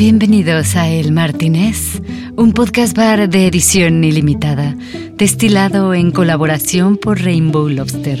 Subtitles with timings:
[0.00, 2.00] Bienvenidos a El Martínez,
[2.34, 4.74] un podcast bar de edición ilimitada,
[5.12, 8.18] destilado en colaboración por Rainbow Lobster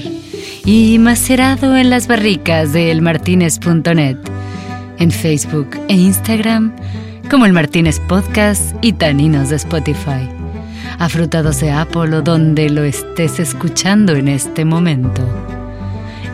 [0.66, 4.18] y macerado en las barricas de elmartinez.net,
[4.98, 6.76] en Facebook e Instagram
[7.30, 10.28] como El Martínez Podcast y Taninos de Spotify,
[10.98, 15.22] afrutados de Apple o donde lo estés escuchando en este momento.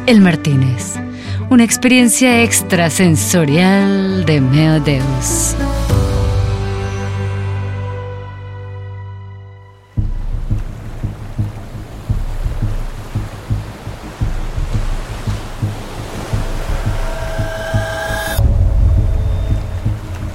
[0.08, 0.96] El Martínez
[1.48, 5.54] una experiencia extrasensorial de Meo Deus.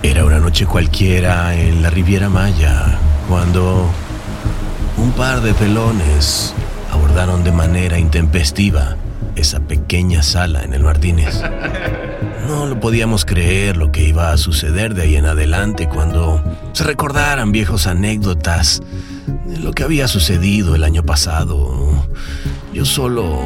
[0.01, 2.97] Era una noche cualquiera en la Riviera Maya,
[3.27, 3.89] cuando
[4.97, 6.53] un par de pelones
[6.91, 8.95] abordaron de manera intempestiva
[9.41, 11.41] esa pequeña sala en el Martínez.
[12.47, 16.83] No lo podíamos creer lo que iba a suceder de ahí en adelante cuando se
[16.83, 18.81] recordaran viejos anécdotas
[19.45, 22.05] de lo que había sucedido el año pasado.
[22.73, 23.39] Yo solo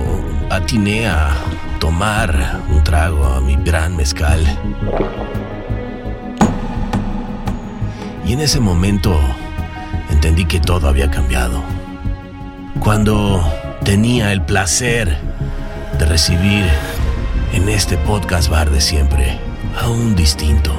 [0.49, 1.31] atiné a
[1.79, 4.41] tomar un trago a mi gran mezcal.
[8.25, 9.19] Y en ese momento
[10.09, 11.63] entendí que todo había cambiado.
[12.79, 13.43] Cuando
[13.83, 15.17] tenía el placer
[15.97, 16.65] de recibir
[17.53, 19.37] en este podcast bar de siempre
[19.79, 20.73] a un distinto,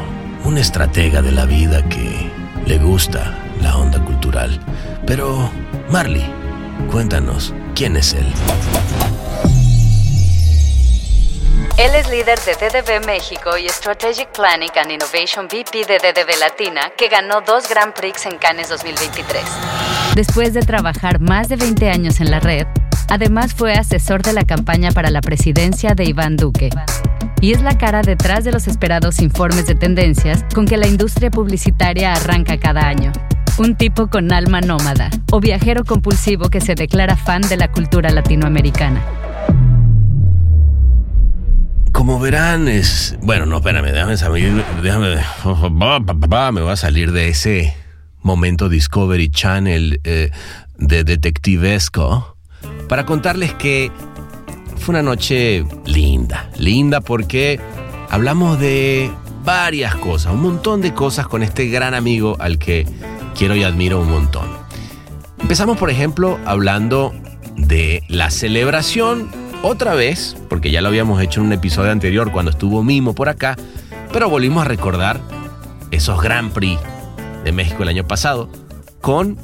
[0.45, 2.31] un estratega de la vida que
[2.67, 4.61] le gusta la onda cultural.
[5.07, 5.51] Pero,
[5.91, 6.25] Marley,
[6.91, 8.27] cuéntanos, ¿quién es él?
[11.79, 16.91] Él es líder de DDB México y Strategic Planning and Innovation VP de DDB Latina,
[16.97, 19.43] que ganó dos Grand Prix en Cannes 2023.
[20.15, 22.67] Después de trabajar más de 20 años en la red,
[23.09, 26.71] Además fue asesor de la campaña para la presidencia de Iván Duque.
[27.41, 31.31] Y es la cara detrás de los esperados informes de tendencias con que la industria
[31.31, 33.13] publicitaria arranca cada año.
[33.59, 38.11] Un tipo con alma nómada o viajero compulsivo que se declara fan de la cultura
[38.11, 39.03] latinoamericana.
[41.93, 43.17] Como verán, es.
[43.23, 44.65] Bueno, no, espérame, déjame salir.
[44.83, 45.17] Déjame.
[46.53, 47.75] Me voy a salir de ese
[48.21, 50.31] momento Discovery Channel eh,
[50.77, 52.36] de detectivesco
[52.89, 53.91] para contarles que
[54.79, 57.59] fue una noche linda, linda porque
[58.11, 59.11] hablamos de
[59.45, 62.87] varias cosas, un montón de cosas con este gran amigo al que
[63.37, 64.49] quiero y admiro un montón.
[65.41, 67.15] Empezamos, por ejemplo, hablando
[67.57, 69.31] de la celebración,
[69.63, 73.29] otra vez, porque ya lo habíamos hecho en un episodio anterior cuando estuvo Mimo por
[73.29, 73.57] acá,
[74.13, 75.21] pero volvimos a recordar
[75.91, 76.81] esos Grand Prix
[77.45, 78.49] de México el año pasado
[79.01, 79.39] con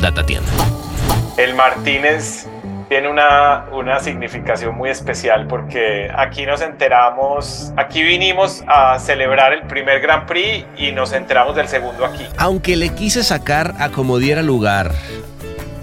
[0.00, 0.50] Data Tienda.
[1.36, 2.46] El Martínez
[2.88, 9.62] tiene una, una significación muy especial porque aquí nos enteramos, aquí vinimos a celebrar el
[9.62, 12.24] primer Grand Prix y nos enteramos del segundo aquí.
[12.36, 14.92] Aunque le quise sacar a como diera lugar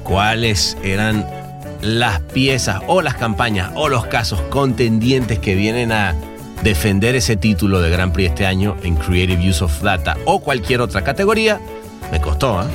[0.04, 1.26] cuáles eran
[1.82, 6.16] las piezas o las campañas o los casos contendientes que vienen a
[6.64, 10.80] defender ese título de Grand Prix este año en Creative Use of Data o cualquier
[10.80, 11.60] otra categoría,
[12.12, 12.66] me costó, ¿eh?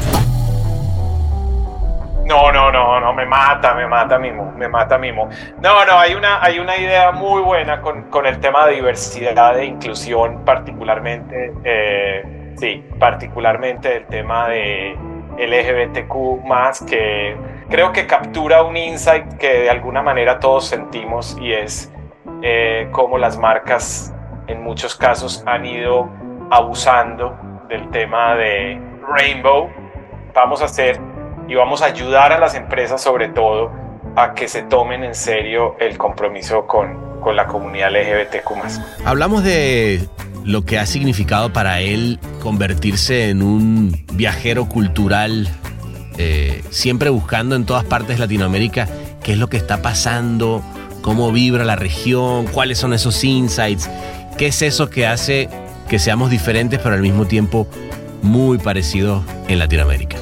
[2.29, 5.31] No, no, no, no, me mata, me mata Mimo, me mata Mimo.
[5.63, 9.59] No, no, hay una, hay una idea muy buena con, con el tema de diversidad
[9.59, 14.95] e inclusión, particularmente, eh, sí, particularmente el tema de
[15.39, 17.35] LGBTQ más, que
[17.71, 21.91] creo que captura un insight que de alguna manera todos sentimos y es
[22.43, 24.15] eh, cómo las marcas
[24.49, 26.11] en muchos casos han ido
[26.51, 27.39] abusando
[27.71, 28.79] del tema de
[29.17, 29.71] Rainbow.
[30.35, 31.01] Vamos a hacer
[31.49, 33.73] y vamos a ayudar a las empresas sobre todo
[34.17, 39.07] a que se tomen en serio el compromiso con, con la comunidad LGBTQ.
[39.07, 40.07] Hablamos de
[40.45, 45.49] lo que ha significado para él convertirse en un viajero cultural,
[46.19, 48.89] eh, siempre buscando en todas partes de Latinoamérica
[49.23, 50.63] qué es lo que está pasando,
[51.03, 53.89] cómo vibra la región, cuáles son esos insights,
[54.37, 55.49] qué es eso que hace
[55.89, 57.67] que seamos diferentes pero al mismo tiempo
[58.21, 60.19] muy parecidos en Latinoamérica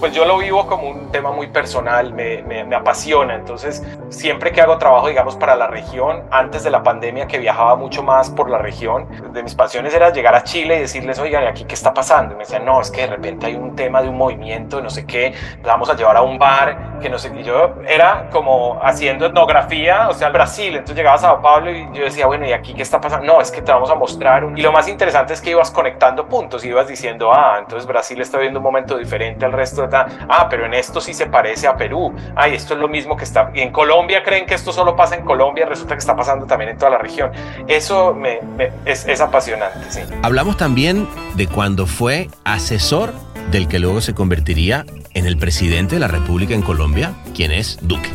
[0.00, 3.34] pues yo lo vivo como un tema muy personal, me, me, apasiona.
[3.34, 7.76] Entonces, siempre que hago trabajo, digamos, para la región, antes de la pandemia que viajaba
[7.76, 11.46] mucho más por la región, de mis pasiones era llegar a Chile y decirles, oigan,
[11.46, 12.32] aquí qué está pasando?
[12.32, 14.88] Y me decían, no, es que de repente hay un tema de un movimiento, no
[14.88, 17.42] sé qué, vamos a llevar a un bar, que no sé qué.
[17.42, 20.76] Yo era como haciendo etnografía, o sea, Brasil.
[20.76, 23.26] Entonces llegaba a Sao Paulo y yo decía, bueno, ¿y aquí qué está pasando?
[23.26, 24.46] No, es que te vamos a mostrar.
[24.56, 28.38] Y lo más interesante es que ibas conectando puntos, ibas diciendo, ah, entonces Brasil está
[28.38, 32.14] viviendo un momento diferente al resto ah, pero en esto sí se parece a Perú,
[32.36, 35.16] ay, esto es lo mismo que está, y en Colombia creen que esto solo pasa
[35.16, 37.30] en Colombia, resulta que está pasando también en toda la región.
[37.66, 38.40] Eso me,
[38.84, 40.00] es, es apasionante, sí.
[40.22, 43.12] Hablamos también de cuando fue asesor
[43.50, 44.84] del que luego se convertiría
[45.14, 48.10] en el presidente de la República en Colombia, quien es Duque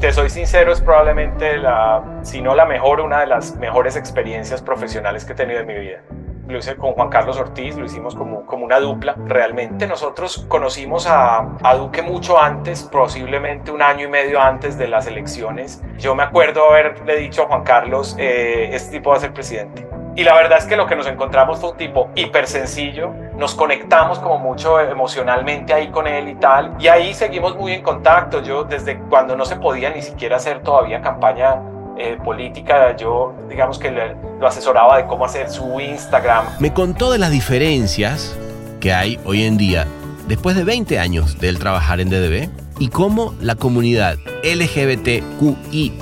[0.00, 4.62] te soy sincero, es probablemente la, si no la mejor, una de las mejores experiencias
[4.62, 6.02] profesionales que he tenido en mi vida.
[6.48, 9.14] Lo hice con Juan Carlos Ortiz, lo hicimos como, como una dupla.
[9.26, 11.46] Realmente nosotros conocimos a,
[11.76, 15.82] Duque mucho antes, posiblemente un año y medio antes de las elecciones.
[15.98, 19.86] Yo me acuerdo haberle dicho a Juan Carlos, eh, este tipo va a ser presidente
[20.18, 23.54] y la verdad es que lo que nos encontramos fue un tipo hiper sencillo, nos
[23.54, 28.42] conectamos como mucho emocionalmente ahí con él y tal, y ahí seguimos muy en contacto.
[28.42, 31.62] Yo desde cuando no se podía ni siquiera hacer todavía campaña
[31.98, 36.44] eh, política, yo digamos que lo asesoraba de cómo hacer su Instagram.
[36.60, 38.36] Me contó de las diferencias
[38.80, 39.86] que hay hoy en día,
[40.28, 42.48] después de 20 años de él trabajar en DDB,
[42.78, 45.92] y cómo la comunidad LGBTQI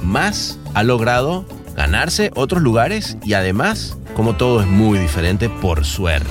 [0.75, 6.29] ha logrado ganarse otros lugares y además como todo es muy diferente por suerte.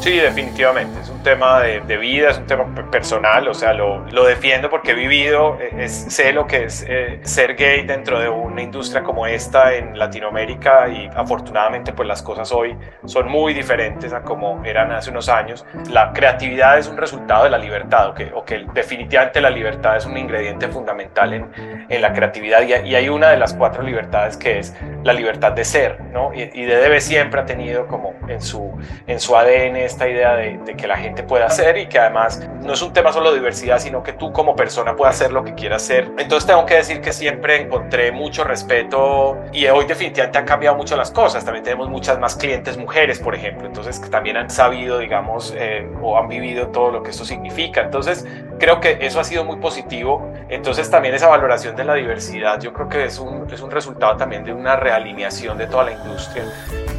[0.00, 1.11] Sí, definitivamente.
[1.22, 3.46] Tema de, vida, es un tema personal.
[3.48, 7.20] O sea, lo, lo defiendo porque he vivido, eh, es, sé lo que es eh,
[7.22, 12.50] ser gay dentro de una industria como esta en Latinoamérica y afortunadamente pues las cosas
[12.52, 15.64] hoy son muy diferentes a como eran hace unos años.
[15.90, 19.96] La creatividad es un resultado de la libertad, o que, o que definitivamente la libertad
[19.96, 23.82] es un ingrediente fundamental en, en la creatividad y, y, hay una de las cuatro
[23.82, 26.32] libertades que es la libertad de ser, ¿no?
[26.34, 28.72] Y, y DDB siempre ha tenido como en su,
[29.06, 32.72] en su ADN esta idea de, que la gente pueda hacer y que además no
[32.72, 35.54] es un tema solo de diversidad, sino que tú como persona puedas hacer lo que
[35.54, 36.10] quieras hacer.
[36.18, 40.96] Entonces tengo que decir que siempre encontré mucho respeto y hoy definitivamente han cambiado mucho
[40.96, 41.44] las cosas.
[41.44, 45.88] También tenemos muchas más clientes mujeres, por ejemplo, entonces que también han sabido, digamos, eh,
[46.00, 47.82] o han vivido todo lo que esto significa.
[47.82, 48.26] Entonces
[48.58, 50.32] creo que eso ha sido muy positivo.
[50.48, 54.16] Entonces también esa valoración de la diversidad yo creo que es un, es un resultado
[54.16, 56.44] también de una realineación de toda la industria.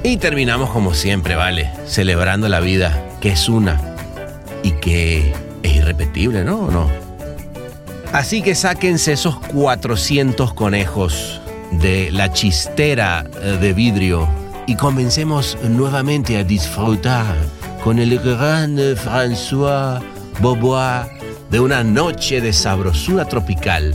[0.04, 1.71] Y terminamos como siempre, ¿vale?
[1.86, 3.93] Celebrando la vida que es una
[4.63, 6.62] y que es irrepetible, ¿no?
[6.62, 6.89] ¿O no?
[8.12, 14.27] Así que sáquense esos 400 conejos de la chistera eh, de vidrio
[14.68, 17.36] y comencemos nuevamente a disfrutar
[17.83, 20.01] con el gran François
[20.39, 21.07] Bobois
[21.50, 23.94] de una noche de sabrosura tropical,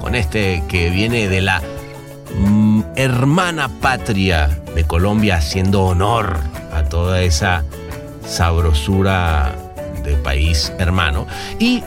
[0.00, 1.62] con este que viene de la
[2.38, 6.38] mm, hermana patria de Colombia haciendo honor
[6.72, 7.64] a toda esa
[8.26, 9.54] sabrosura
[10.02, 11.26] de país hermano.
[11.58, 11.82] Y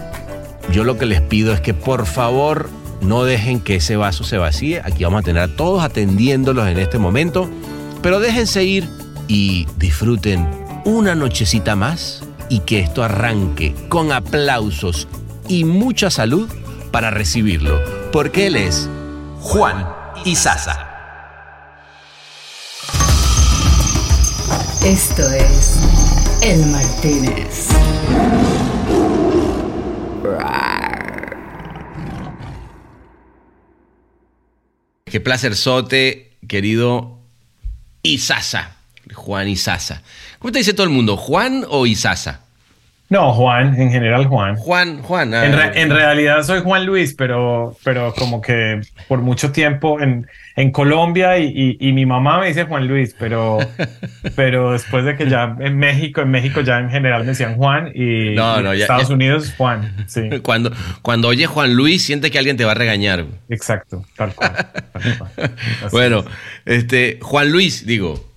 [0.71, 2.69] yo lo que les pido es que por favor
[3.01, 4.81] no dejen que ese vaso se vacíe.
[4.83, 7.49] Aquí vamos a tener a todos atendiéndolos en este momento.
[8.01, 8.87] Pero déjense ir
[9.27, 10.47] y disfruten
[10.85, 15.07] una nochecita más y que esto arranque con aplausos
[15.47, 16.49] y mucha salud
[16.91, 17.81] para recibirlo.
[18.11, 18.89] Porque él es
[19.41, 19.85] Juan
[20.33, 20.89] Sasa
[24.83, 25.79] Esto es
[26.45, 27.69] El Martínez.
[35.05, 37.17] Qué placer sote, querido
[38.03, 38.75] Isasa,
[39.11, 40.03] Juan Isasa.
[40.37, 41.17] ¿Cómo te dice todo el mundo?
[41.17, 42.44] ¿Juan o Isasa?
[43.07, 44.55] No, Juan, en general Juan.
[44.55, 45.33] Juan, Juan.
[45.33, 50.25] En, ah, en, realidad soy Juan Luis, pero, pero como que por mucho tiempo en,
[50.55, 53.59] en Colombia y, y, mi mamá me dice Juan Luis, pero,
[54.35, 57.91] pero después de que ya en México, en México ya en general me decían Juan
[57.93, 59.93] y en Estados Unidos Juan.
[60.07, 60.29] Sí.
[60.41, 60.71] Cuando,
[61.03, 63.25] cuando oye Juan Luis, siente que alguien te va a regañar.
[63.49, 64.67] Exacto, tal cual.
[65.91, 66.25] bueno,
[66.65, 68.34] este, Juan Luis, digo,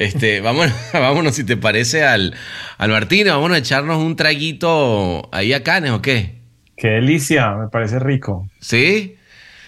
[0.00, 2.34] este, vámonos, vámonos, si te parece, al,
[2.78, 3.32] al Martínez.
[3.32, 6.40] Vámonos a echarnos un traguito ahí a Canes, ¿o qué?
[6.76, 8.48] Qué delicia, me parece rico.
[8.60, 9.16] ¿Sí?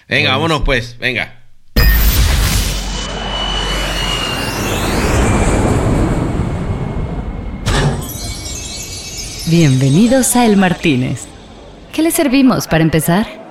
[0.09, 1.39] Venga, vámonos pues, venga.
[9.47, 11.27] Bienvenidos a El Martínez.
[11.91, 13.42] ¿Qué le servimos para empezar?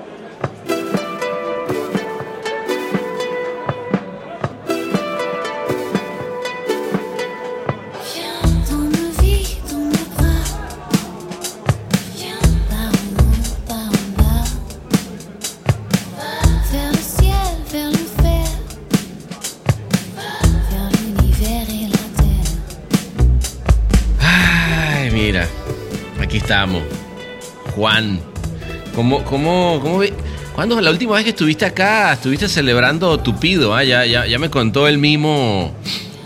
[30.63, 32.13] ¿Cuándo la última vez que estuviste acá?
[32.13, 33.83] Estuviste celebrando Tupido, ¿ah?
[33.83, 35.75] ya, ya, ya me contó el mismo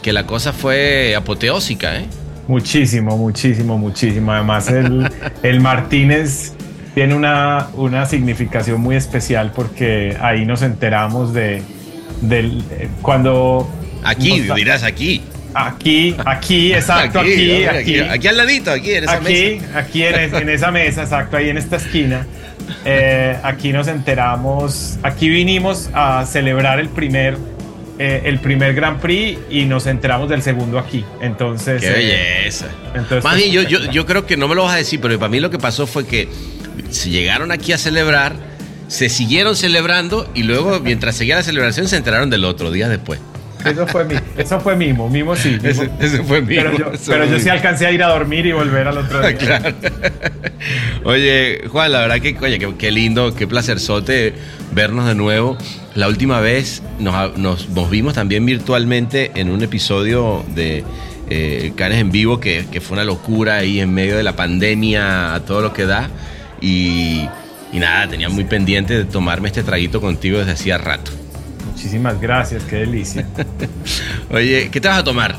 [0.02, 2.04] que la cosa fue apoteósica, ¿eh?
[2.46, 4.32] Muchísimo, muchísimo, muchísimo.
[4.32, 5.10] Además, el,
[5.42, 6.52] el Martínez
[6.94, 11.62] tiene una, una significación muy especial porque ahí nos enteramos de
[12.20, 12.62] del
[13.00, 13.66] cuando
[14.04, 15.22] aquí dirás aquí
[15.54, 20.48] aquí aquí exacto aquí aquí aquí, al ladito aquí en esa aquí, mesa aquí en,
[20.50, 22.26] esa mesa exacto ahí en esta esquina
[22.86, 27.36] eh, aquí nos enteramos aquí vinimos a celebrar el primer
[27.98, 31.02] eh, el primer Grand Prix y nos enteramos del segundo aquí.
[31.22, 31.80] Entonces.
[31.80, 32.66] ¡Qué eh, belleza!
[32.94, 35.18] entonces, Más bien, yo, yo, yo, creo que no me lo vas a decir, pero
[35.18, 36.28] para mí lo que pasó fue que
[36.90, 38.34] se llegaron aquí a celebrar,
[38.88, 43.18] se siguieron celebrando y luego, mientras seguía la celebración, se enteraron del otro día después.
[43.66, 44.06] Eso fue,
[44.36, 45.58] eso fue mimo, mimo sí.
[45.62, 45.88] Ese,
[46.22, 46.62] fue mimo.
[47.06, 49.74] Pero yo, sí alcancé a ir a dormir y volver al otro día.
[51.04, 54.34] Oye, Juan, la verdad que, oye, qué, lindo, qué placerzote
[54.72, 55.56] vernos de nuevo.
[55.94, 60.84] La última vez nos, nos, vimos también virtualmente en un episodio de
[61.30, 65.34] eh, Canes en Vivo, que, que, fue una locura ahí en medio de la pandemia,
[65.34, 66.10] a todo lo que da.
[66.60, 67.28] Y,
[67.72, 71.12] y nada, tenía muy pendiente de tomarme este traguito contigo desde hacía rato.
[71.76, 73.26] Muchísimas gracias, qué delicia.
[74.30, 75.36] Oye, ¿qué te vas a tomar?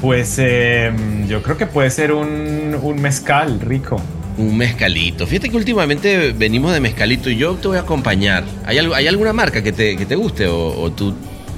[0.00, 3.96] Pues em, yo creo que puede ser un, un, mezcal rico.
[4.36, 5.24] Un mezcalito.
[5.24, 8.42] Fíjate que últimamente venimos de mezcalito y yo te voy a acompañar.
[8.66, 11.14] ¿Hay, ¿hay alguna marca que te, que te guste o, tú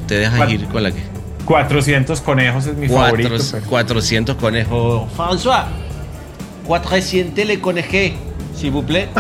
[0.06, 1.00] te dejas ir con la que?
[1.46, 3.38] 400 conejos es mi favorito.
[3.70, 5.10] 400 conejos.
[5.16, 5.64] François,
[6.66, 8.12] 400 le conejé,
[8.54, 9.08] s'il vous plaît.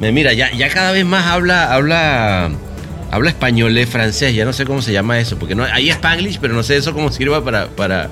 [0.00, 2.50] Eh, mira, ya, ya cada vez más habla, habla
[3.14, 6.40] habla español, es francés, ya no sé cómo se llama eso, porque no hay spanglish,
[6.40, 7.68] pero no sé eso cómo sirva para...
[7.68, 8.10] para...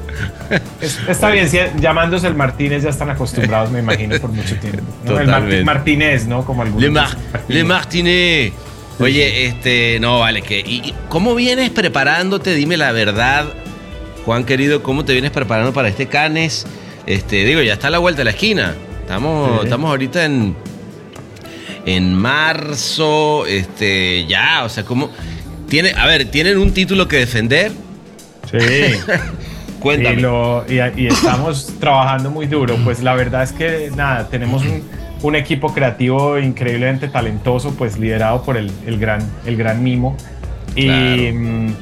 [1.09, 1.49] está bien,
[1.81, 4.85] llamándose el Martínez ya están acostumbrados, me imagino, por mucho tiempo.
[5.19, 6.45] El Martínez, ¿no?
[6.45, 7.17] Como algunos.
[7.49, 8.53] Le, Martínez.
[9.01, 10.61] Oye, este, no, vale, que...
[10.61, 12.55] ¿y cómo vienes preparándote?
[12.55, 13.47] Dime la verdad,
[14.25, 16.65] Juan querido, ¿cómo te vienes preparando para este Canes?
[17.07, 18.77] Este, digo, ya está a la vuelta de la esquina.
[19.01, 20.55] Estamos, estamos ahorita en
[21.87, 25.11] en marzo, este, ya, o sea, como
[25.69, 27.73] tiene, a ver, tienen un título que defender.
[28.51, 28.59] Sí.
[29.81, 30.23] Cuéntame.
[30.97, 32.77] Y, estamos trabajando muy duro.
[32.85, 34.63] Pues la verdad es que nada, tenemos
[35.23, 40.17] un, equipo creativo increíblemente talentoso, pues liderado por el, gran, el gran Mimo.
[40.77, 41.33] Y,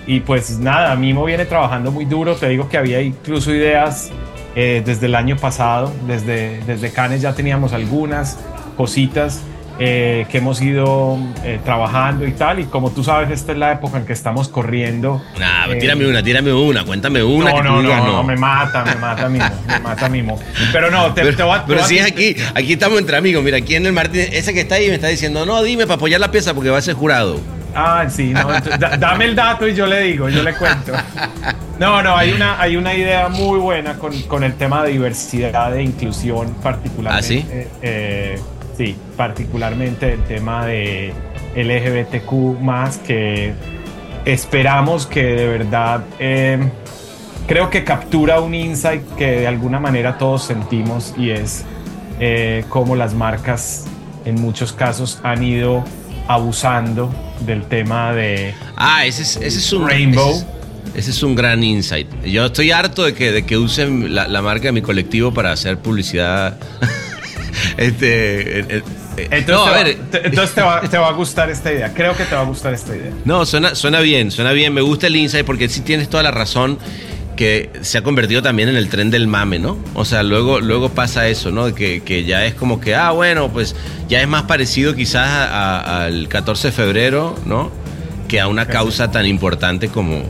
[0.06, 2.36] y, pues nada, Mimo viene trabajando muy duro.
[2.36, 4.10] Te digo que había incluso ideas
[4.56, 8.38] eh, desde el año pasado, desde, desde Canes ya teníamos algunas
[8.76, 9.42] cositas.
[9.82, 12.60] Eh, que hemos ido eh, trabajando y tal.
[12.60, 15.22] Y como tú sabes, esta es la época en que estamos corriendo.
[15.38, 17.50] Nah, tírame una, tírame una, cuéntame una.
[17.50, 20.38] No, no, no, no, me mata, me mata mismo, me mata mismo.
[20.70, 23.42] Pero no, te, pero, voy a, Pero si es aquí, aquí estamos entre amigos.
[23.42, 25.94] Mira, aquí en el Martín, ese que está ahí me está diciendo, no, dime para
[25.94, 27.40] apoyar la pieza porque va a ser jurado.
[27.74, 28.48] Ah, sí, no,
[28.98, 30.92] dame el dato y yo le digo, yo le cuento.
[31.78, 35.74] No, no, hay una, hay una idea muy buena con, con el tema de diversidad
[35.74, 37.46] e inclusión particularmente.
[37.48, 38.59] ¿Ah, sí?
[38.80, 41.12] Sí, particularmente el tema de
[41.54, 43.52] LGBTQ más que
[44.24, 46.70] esperamos que de verdad em,
[47.46, 51.66] creo que captura un insight que de alguna manera todos sentimos y es
[52.20, 53.84] eh, cómo las marcas
[54.24, 55.84] en muchos casos han ido
[56.26, 60.42] abusando del tema de ah ese es, ese es un rainbow.
[60.94, 62.08] ese es, un gran insight.
[62.24, 65.52] Yo estoy harto de que de que usen la, la marca de mi colectivo para
[65.52, 66.56] hacer publicidad
[67.76, 68.82] Este,
[69.16, 69.98] entonces, no, a ver.
[70.24, 70.62] entonces te,
[70.98, 71.92] va, a gustar esta idea.
[71.92, 73.12] Creo que te va a gustar esta idea.
[73.24, 74.72] No, suena, suena bien, suena bien.
[74.72, 76.78] Me gusta el insight porque sí tienes toda la razón
[77.36, 79.78] que se ha convertido también en el tren del mame, ¿no?
[79.94, 81.74] O sea, luego, luego pasa eso, ¿no?
[81.74, 83.74] Que, que ya es como que, ah, bueno, pues
[84.08, 87.70] ya es más parecido quizás al 14 de febrero, ¿no?
[88.28, 90.22] Que a una causa tan importante como,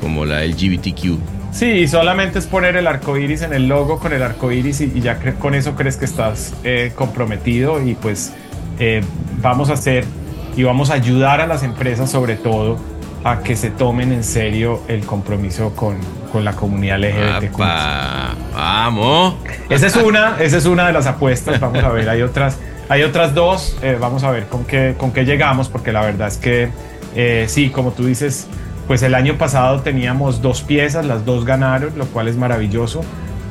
[0.00, 1.35] como la LGBTQ.
[1.56, 5.00] Sí, solamente es poner el arco iris en el logo con el arco iris y,
[5.00, 8.34] ya con eso crees que estás eh, comprometido y pues
[8.78, 9.00] eh,
[9.40, 10.04] vamos a hacer
[10.54, 12.78] y vamos a ayudar a las empresas sobre todo
[13.24, 15.96] a que se tomen en serio el compromiso con,
[16.30, 17.58] con la comunidad LGBTQ.
[18.52, 19.36] Vamos.
[19.70, 21.58] Esa es una, esa es una de las apuestas.
[21.58, 22.58] Vamos a ver, hay otras,
[22.90, 23.78] hay otras dos.
[23.80, 26.68] Eh, vamos a ver con qué, con qué llegamos, porque la verdad es que
[27.48, 28.46] sí, como tú dices,
[28.86, 33.02] pues el año pasado teníamos dos piezas, las dos ganaron, lo cual es maravilloso.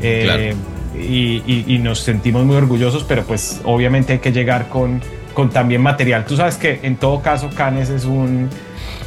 [0.01, 0.55] Eh,
[0.97, 5.01] y, nos sentimos muy orgullosos, pero pues obviamente hay que llegar con,
[5.33, 6.25] con también material.
[6.25, 8.49] Tú sabes que en todo caso Canes es, un,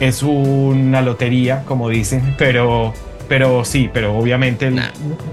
[0.00, 2.92] es una lotería, como dicen, pero,
[3.28, 4.80] pero sí, pero obviamente el,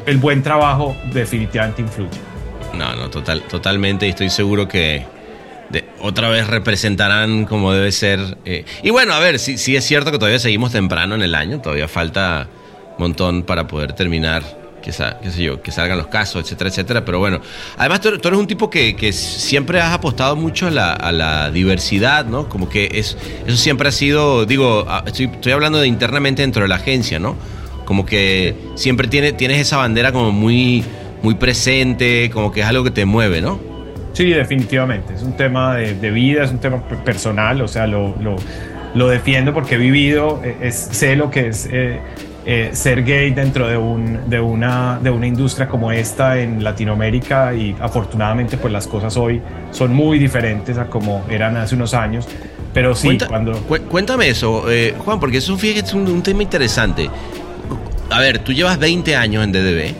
[0.05, 2.19] el buen trabajo definitivamente influye.
[2.73, 5.05] No, no, total, totalmente, y estoy seguro que,
[6.01, 8.37] otra vez representarán como debe ser.
[8.45, 11.61] Eh, y bueno, a ver, sí, es cierto que todavía seguimos temprano en el año,
[11.61, 12.47] todavía falta
[12.97, 14.43] un montón para poder terminar
[14.81, 17.05] que, qué sé yo, que salgan los casos, etcétera, etcétera.
[17.05, 17.41] Pero bueno,
[17.77, 22.47] además tú, eres un tipo que, que, siempre has apostado mucho a la, diversidad, ¿no?
[22.47, 26.67] Como que es, eso siempre ha sido, digo, estoy, estoy hablando de internamente dentro de
[26.67, 27.35] la agencia, ¿no?
[27.85, 30.83] Como que siempre tiene, tienes esa bandera como muy,
[31.23, 33.74] muy presente, como que es algo que te mueve, ¿no?
[34.15, 35.13] Sí, definitivamente.
[35.13, 38.37] Es un tema de, de vida, es un tema personal, o sea, lo, lo,
[38.93, 41.99] lo defiendo porque he vivido, eh, es, sé lo que es eh,
[42.45, 47.53] eh, ser gay dentro de, un, de, una, de una industria como esta en Latinoamérica
[47.53, 49.41] y afortunadamente pues las cosas hoy
[49.71, 52.25] son muy diferentes a como eran hace unos años.
[52.73, 53.53] Pero sí, cuando...
[53.89, 54.65] Cuéntame eso,
[54.99, 57.09] Juan, porque eso fíjate es un, un tema interesante
[58.09, 59.93] a ver, tú llevas 20 años en DDB,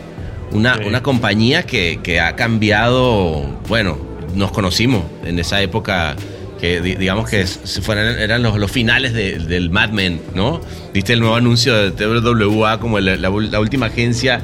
[0.52, 3.98] una, una compañía que, que, ha cambiado, bueno,
[4.34, 6.16] nos conocimos en esa época
[6.60, 10.60] que digamos que fueran, eran los, los finales del Mad Men, ¿no?
[10.94, 14.40] Viste el nuevo anuncio de TWA como la, última agencia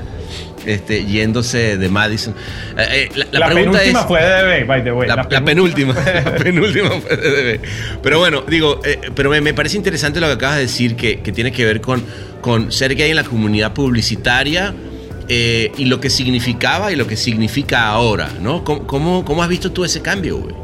[0.67, 2.35] este, yéndose de Madison.
[2.77, 5.09] Eh, eh, la, penúltima fue de DB, by the way.
[5.09, 5.95] La, penúltima,
[6.25, 7.61] la penúltima fue de DB.
[8.03, 11.21] Pero bueno, digo, eh, pero me, me, parece interesante lo que acabas de decir, que,
[11.21, 12.05] que tiene que ver con
[12.43, 14.75] con ser gay en la comunidad publicitaria
[15.35, 18.65] eh, y lo que significaba y lo que significa ahora, ¿no?
[18.65, 20.55] ¿Cómo, cómo, has visto tú ese cambio, güey?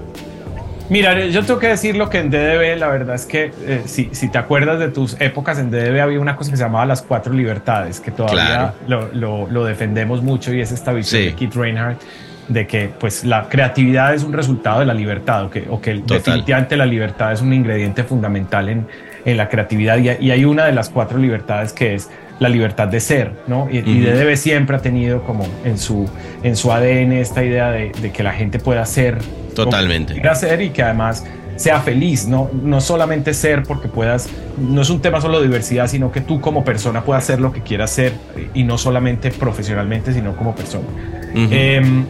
[0.91, 4.11] Mira, yo tengo que decir lo que en DDB, la verdad es que eh, si,
[4.13, 7.01] si, te acuerdas de tus épocas en DDB, había una cosa que se llamaba las
[7.01, 12.03] cuatro libertades, que todavía lo, lo, defendemos mucho y es esta visión de Keith Reinhardt
[12.49, 16.03] de que pues la creatividad es un resultado de la libertad o que, o que
[16.07, 18.87] definitivamente la libertad es un ingrediente fundamental en,
[19.25, 22.89] en la creatividad y, y, hay una de las cuatro libertades que es la libertad
[22.89, 23.69] de ser, ¿no?
[23.71, 26.09] Y, DDB siempre ha tenido como en su,
[26.43, 29.19] en su ADN esta idea de, que la gente pueda ser.
[29.55, 30.15] Totalmente.
[30.15, 31.25] Quiera ser y que además
[31.57, 32.49] sea feliz, ¿no?
[32.63, 36.41] No solamente ser porque puedas, no es un tema solo de diversidad, sino que tú
[36.41, 38.13] como persona puedas ser lo que quieras ser
[38.55, 40.87] y no solamente profesionalmente, sino como persona.
[41.35, 42.05] Em,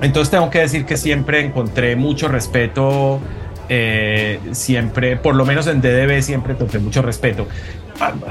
[0.00, 3.20] entonces tengo que decir que siempre encontré mucho respeto
[3.68, 7.48] eh, siempre, por lo menos en DDB, siempre toqué mucho respeto.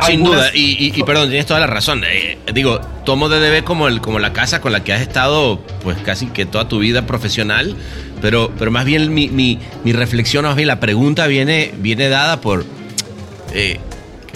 [0.05, 2.03] Sin duda, y, perdón, tienes toda la razón.
[2.05, 5.97] Eh, digo, tomo DDB como, el, como la casa con la que has estado, pues
[5.99, 7.75] casi que toda tu vida profesional,
[8.21, 12.41] pero, pero más bien mi, mi, mi reflexión, más bien la pregunta viene, viene dada
[12.41, 12.65] por
[13.53, 13.79] eh,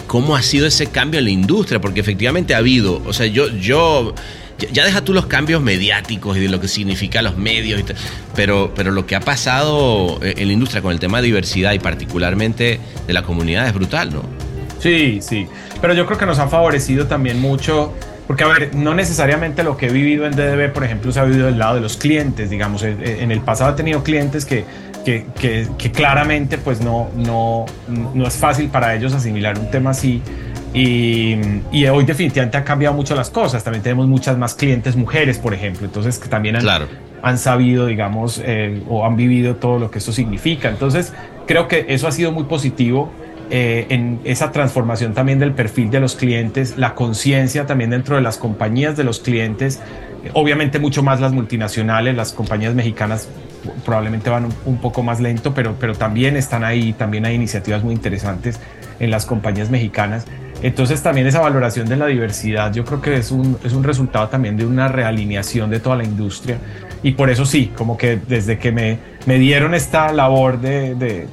[0.07, 3.47] cómo ha sido ese cambio en la industria, porque efectivamente ha habido, o sea, yo,
[3.49, 4.13] yo
[4.71, 7.81] ya deja tú los cambios mediáticos y de lo que significa los medios,
[8.35, 11.79] pero, pero lo que ha pasado en la industria con el tema de diversidad y
[11.79, 14.48] particularmente de la comunidad es brutal, ¿no?
[14.79, 15.47] Sí, sí,
[15.81, 17.93] pero yo creo que nos ha favorecido también mucho,
[18.27, 21.23] porque a ver, no necesariamente lo que he vivido en DDB, por ejemplo, se ha
[21.25, 24.65] vivido del lado de los clientes, digamos, en el pasado he tenido clientes que,
[25.05, 25.25] que,
[25.77, 27.65] que, claramente pues no, no,
[28.13, 30.21] no es fácil para ellos asimilar un tema así
[30.73, 33.63] y, hoy definitivamente han cambiado mucho las cosas.
[33.63, 35.85] También tenemos muchas más clientes mujeres, por ejemplo.
[35.85, 36.87] Entonces, que también han,
[37.21, 40.69] han sabido, digamos, eh, o han vivido todo lo que esto significa.
[40.69, 41.13] Entonces,
[41.47, 43.11] creo que eso ha sido muy positivo.
[43.51, 48.21] Eh, en esa transformación también del perfil de los clientes, la conciencia también dentro de
[48.21, 49.79] las compañías de los clientes,
[50.33, 53.27] obviamente mucho más las multinacionales, las compañías mexicanas
[53.83, 57.93] probablemente van un, poco más lento, pero, pero también están ahí, también hay iniciativas muy
[57.93, 58.59] interesantes
[58.99, 60.25] en las compañías mexicanas.
[60.61, 64.27] Entonces también esa valoración de la diversidad yo creo que es un, es un resultado
[64.27, 66.57] también de una realineación de toda la industria
[67.01, 71.27] y por eso sí, como que desde que me, me dieron esta labor de, de,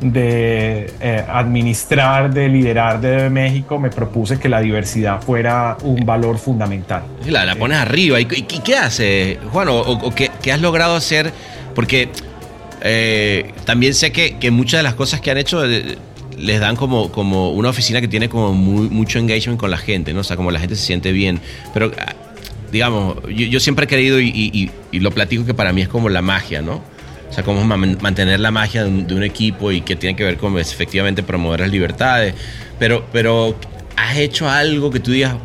[0.00, 6.38] de eh, administrar, de liderar de México, me propuse que la diversidad fuera un valor
[6.38, 7.02] fundamental.
[7.26, 8.20] La, la pones arriba.
[8.20, 9.68] ¿Y, qué hace, Juan?
[9.70, 11.32] ¿O, qué, qué, has logrado hacer?
[11.74, 12.08] Porque
[12.82, 15.62] eh, también sé que, que, muchas de las cosas que han hecho
[16.40, 20.20] les dan como, como una oficina que tiene como mucho engagement con la gente, ¿no?
[20.20, 21.40] O sea, como la gente se siente bien.
[21.74, 22.14] Pero, ah,
[22.72, 26.62] digamos, yo, siempre he querido y, lo platico que para mí es como la magia,
[26.62, 26.82] ¿no?
[27.30, 30.58] O sea, como mantener la magia de un, equipo y que tiene que ver con
[30.58, 32.34] efectivamente promover las libertades.
[32.78, 33.54] Pero, pero
[33.96, 35.36] has hecho algo que tú digas,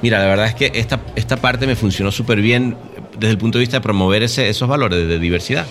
[0.00, 2.76] mira, la verdad es que esta, esta parte me funcionó súper bien
[3.18, 5.66] desde el punto de vista de promover ese, esos valores de diversidad.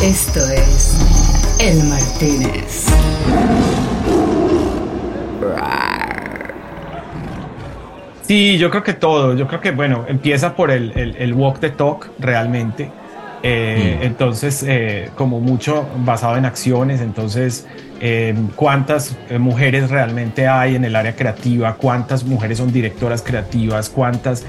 [0.00, 0.94] Esto es
[1.58, 2.86] el Martínez.
[8.26, 9.34] Sí, yo creo que todo.
[9.34, 12.90] Yo creo que, bueno, empieza por el, el, walk the talk realmente.
[13.46, 14.02] Eh, mm.
[14.04, 17.66] Entonces, eh, como mucho basado en acciones, entonces,
[18.00, 24.44] eh, cuántas mujeres realmente hay en el área creativa, cuántas mujeres son directoras creativas, cuántas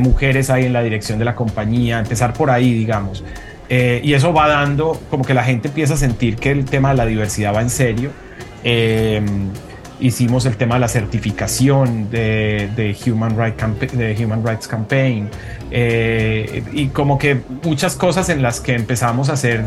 [0.00, 3.22] mujeres hay en la dirección de la compañía, empezar por ahí, digamos.
[3.68, 6.96] Y eso va dando como que la gente empieza a sentir que el tema de
[6.96, 8.10] la diversidad va en serio.
[10.00, 15.28] Hicimos el tema de la certificación de, Human, Rights Campaign
[15.70, 19.64] eh, y como que muchas cosas en las que empezamos a hacer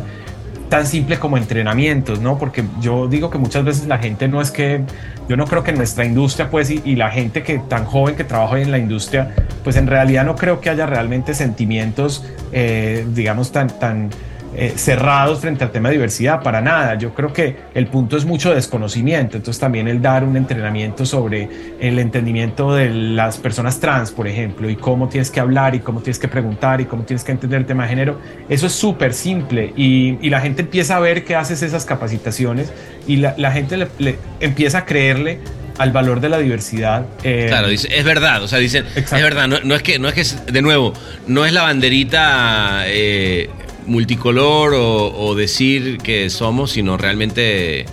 [0.72, 2.40] tan simple como entrenamientos, ¿no?
[2.40, 4.82] Porque yo digo que muchas veces la gente no es que,
[5.28, 8.58] yo no creo que nuestra industria, pues, y, la gente que tan joven que trabaja
[8.58, 13.68] en la industria, pues en realidad no creo que haya realmente sentimientos, eh, digamos, tan,
[13.68, 14.12] tan
[14.56, 16.96] eh, cerrados frente al tema de diversidad, para nada.
[16.96, 21.50] Yo creo que el punto es mucho desconocimiento, entonces también el dar un entrenamiento sobre
[21.80, 26.02] el entendimiento de las personas trans, por ejemplo, y cómo tienes que hablar y cómo
[26.02, 29.14] tienes que preguntar y cómo tienes que entender el tema de género, eso es súper
[29.14, 32.72] simple y, y, la gente empieza a ver que haces esas capacitaciones
[33.08, 35.40] y la, la gente le, empieza a creerle
[35.78, 37.06] al valor de la diversidad.
[37.24, 40.52] Eh, claro, es verdad, o sea, dicen, es verdad, no, es que, no es que,
[40.52, 40.94] de nuevo,
[41.28, 43.50] no es la banderita eh,
[43.86, 47.86] multicolor o, decir que somos, sino realmente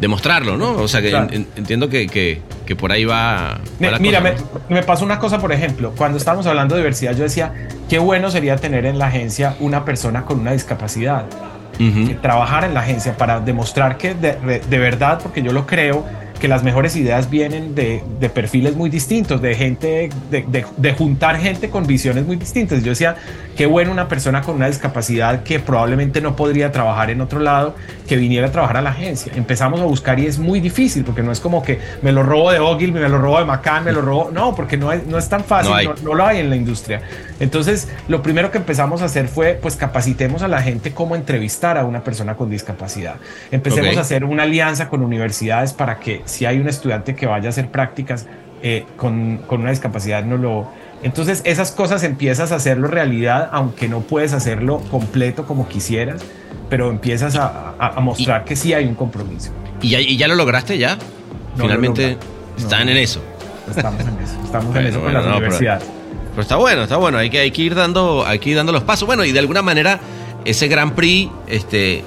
[0.00, 0.72] demostrarlo, ¿no?
[0.72, 1.10] O sea, que
[1.56, 2.40] entiendo que,
[2.78, 3.60] por ahí va.
[3.98, 4.34] mira, me,
[4.68, 7.52] me, pasó una cosa, por ejemplo, cuando estábamos hablando de diversidad, yo decía,
[7.88, 11.26] qué bueno sería tener en la agencia una persona con una discapacidad.
[12.22, 16.04] trabajar en la agencia para demostrar que de, de verdad, porque yo lo creo,
[16.38, 21.86] que las mejores ideas vienen de, perfiles muy distintos, de gente, de, juntar gente con
[21.86, 22.82] visiones muy distintas.
[22.82, 23.16] Yo decía,
[23.56, 27.74] qué bueno una persona con una discapacidad que probablemente no podría trabajar en otro lado,
[28.06, 29.32] que viniera a trabajar a la agencia.
[29.34, 32.52] Empezamos a buscar y es muy difícil, porque no es como que me lo robo
[32.52, 34.30] de Ogil, me lo robo de Macan, me lo robo.
[34.32, 37.02] No, porque no, no es tan fácil, no, lo hay en la industria.
[37.40, 41.78] Entonces, lo primero que empezamos a hacer fue, pues capacitemos a la gente cómo entrevistar
[41.78, 43.16] a una persona con discapacidad.
[43.50, 47.46] Empecemos a hacer una alianza con universidades para que si hay un estudiante que vaya
[47.46, 48.26] a hacer prácticas
[48.62, 50.68] eh, con, con, una discapacidad, no lo...
[51.02, 56.22] Entonces esas cosas empiezas a hacerlo realidad, aunque no puedes hacerlo completo como quisieras,
[56.68, 59.52] pero empiezas a, a, mostrar que sí hay un compromiso.
[59.80, 60.98] ¿Y ya, y ya lo lograste ya?
[61.56, 62.16] Finalmente
[62.56, 63.22] están en eso.
[63.68, 65.84] Estamos en eso, estamos en eso con las universidades.
[66.30, 68.72] Pero, está bueno, está bueno, hay que, hay que ir dando, hay que ir dando
[68.72, 69.06] los pasos.
[69.06, 70.00] Bueno, y de alguna manera
[70.44, 72.02] ese Gran Prix, este,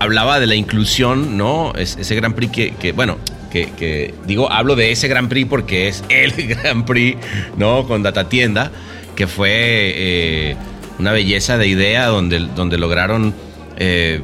[0.00, 1.72] hablaba de la inclusión, ¿no?
[1.76, 3.18] ese Gran Prix que, que bueno,
[3.50, 7.18] que, digo, hablo de ese Gran Prix porque es el Gran Prix,
[7.56, 7.86] ¿no?
[7.86, 8.70] Con Data Tienda,
[9.14, 10.56] que fue eh,
[10.98, 13.34] una belleza de idea donde, donde lograron
[13.76, 14.22] eh,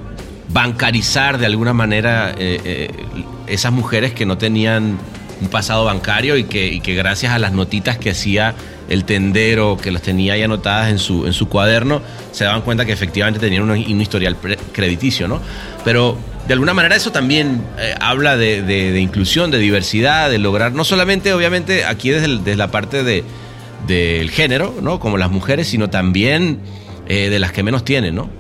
[0.49, 2.91] bancarizar de alguna manera eh,
[3.47, 4.99] esas mujeres que no tenían
[5.41, 8.55] un pasado bancario y que, gracias a las notitas que hacía
[8.89, 12.01] el tendero que las tenía ahí anotadas en su, en su cuaderno,
[12.33, 14.37] se daban cuenta que efectivamente tenían un, historial
[14.73, 15.41] crediticio, ¿no?
[15.85, 20.85] Pero de alguna manera eso también eh, habla de, inclusión, de diversidad, de lograr, no
[20.85, 23.25] solamente obviamente aquí desde, la parte de,
[23.87, 25.01] del género, ¿no?
[25.01, 26.61] Como las mujeres, sino también
[27.09, 28.31] eh, de las que menos tienen, ¿no?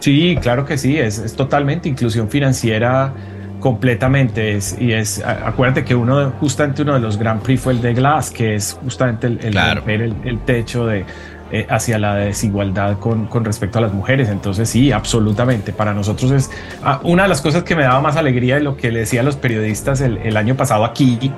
[0.00, 3.12] Sí, claro que sí, es totalmente inclusión financiera
[3.60, 4.56] completamente.
[4.56, 7.94] Es, y es acuérdate que uno justamente uno de los Grand Prix fue el de
[7.94, 11.04] Glass que es justamente el, el romper el, techo de
[11.50, 14.28] eh, hacia la desigualdad con, con, respecto a las mujeres.
[14.28, 15.72] Entonces sí absolutamente.
[15.72, 16.50] Para nosotros es
[16.84, 19.20] ah, una de las cosas que me daba más alegría de lo que le decía
[19.20, 21.32] a los periodistas el, año pasado aquí.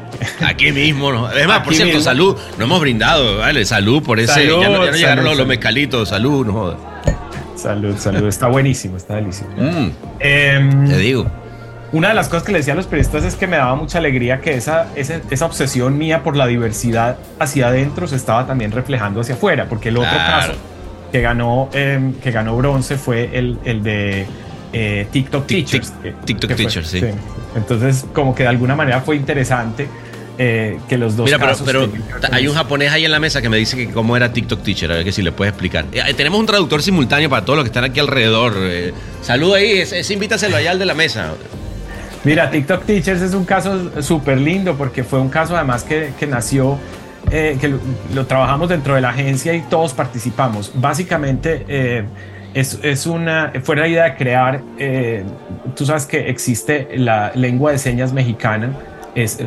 [0.45, 1.31] Aquí mismo ¿no?
[1.31, 2.37] es más por cierto salud.
[2.59, 6.47] No hemos brindado vale salud por ese ya, no, llegaron los, mezcalitos salud.
[6.47, 6.77] no
[7.57, 8.27] salud salud.
[8.27, 9.53] Está buenísimo está delicioso.
[9.57, 9.91] Mm.
[10.19, 11.27] Em, te digo
[11.93, 13.99] una de las cosas que le decía a los periodistas es que me daba mucha
[13.99, 19.21] alegría que esa, esa, obsesión mía por la diversidad hacia adentro se estaba también reflejando
[19.21, 20.53] hacia afuera, porque el otro caso
[21.11, 24.27] que ganó, em, que ganó bronce fue el, el de
[24.73, 25.93] eh, TikTok Teachers.
[26.25, 27.03] TikTok Teachers, sí.
[27.57, 29.89] Entonces, como que de alguna manera fue interesante.
[30.43, 31.87] Eh, que los dos Mira, pero,
[32.33, 34.91] hay un japonés ahí en la mesa que me dice que cómo era TikTok Teacher,
[34.91, 35.85] a ver que si le puedes explicar.
[35.93, 38.55] Eh, tenemos un traductor simultáneo para todos los que están aquí alrededor.
[39.21, 41.35] saluda ahí, es, es, invítaselo allá al de la mesa.
[42.25, 46.79] Mira, TikTok Teachers es un caso súper lindo porque fue un caso además que, nació,
[47.31, 47.75] eh, que
[48.15, 50.73] lo, trabajamos dentro de la agencia y todos participamos.
[50.75, 52.05] Básicamente eh,
[52.53, 55.25] es, una, fue la idea de crear, eh,
[55.75, 58.73] tú sabes que existe la lengua de señas mexicana.
[59.15, 59.39] Es,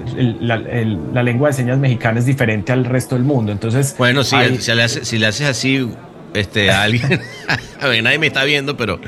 [0.42, 0.58] la,
[1.24, 3.52] lengua de señas mexicana es diferente al resto del mundo.
[3.52, 5.90] Entonces, bueno, si, si le haces así
[6.34, 7.22] este, a alguien.
[7.80, 9.00] a ver, nadie me está viendo, pero.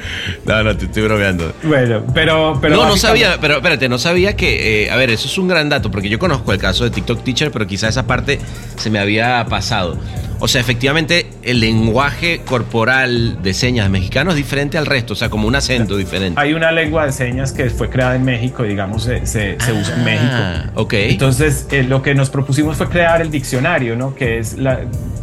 [0.46, 1.54] No, no, te estoy bromeando.
[1.64, 2.58] Bueno, pero.
[2.62, 4.84] pero no, no sabía, pero espérate, no sabía que.
[4.84, 7.24] Eh, a ver, eso es un gran dato, porque yo conozco el caso de TikTok
[7.24, 8.40] Teacher, pero quizá esa parte
[8.78, 9.98] se me había pasado.
[10.40, 15.30] O sea, efectivamente, el lenguaje corporal de señas mexicano es diferente al resto, o sea,
[15.30, 16.40] como un acento diferente.
[16.40, 20.02] Hay una lengua de señas que fue creada en México, digamos, se, se, usa en
[20.02, 20.72] ah, México.
[20.76, 20.94] Ok.
[20.94, 24.14] Entonces, eh, lo que nos propusimos fue crear el diccionario, ¿no?
[24.14, 24.82] Que es la,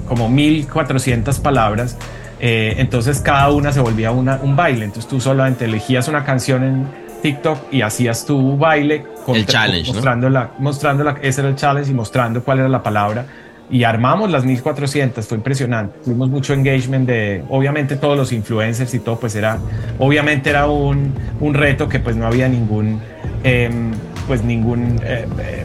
[0.08, 1.96] como 1400 palabras.
[2.44, 4.84] Eh, entonces cada una se volvía una, un baile.
[4.84, 9.04] Entonces tú solamente elegías una canción en, TikTok y hacías tu baile.
[9.28, 10.34] el challenge, mostrando ¿no?
[10.34, 13.24] La, mostrando la, ese era el challenge y mostrando cuál era la palabra.
[13.72, 15.98] Y armamos las 1400, fue impresionante.
[16.04, 19.58] Tuvimos mucho engagement de, obviamente, todos los influencers y todo, pues era,
[19.98, 23.00] obviamente era un, un reto que pues no había ningún,
[23.42, 23.92] em,
[24.28, 25.64] pues ningún eh, eh,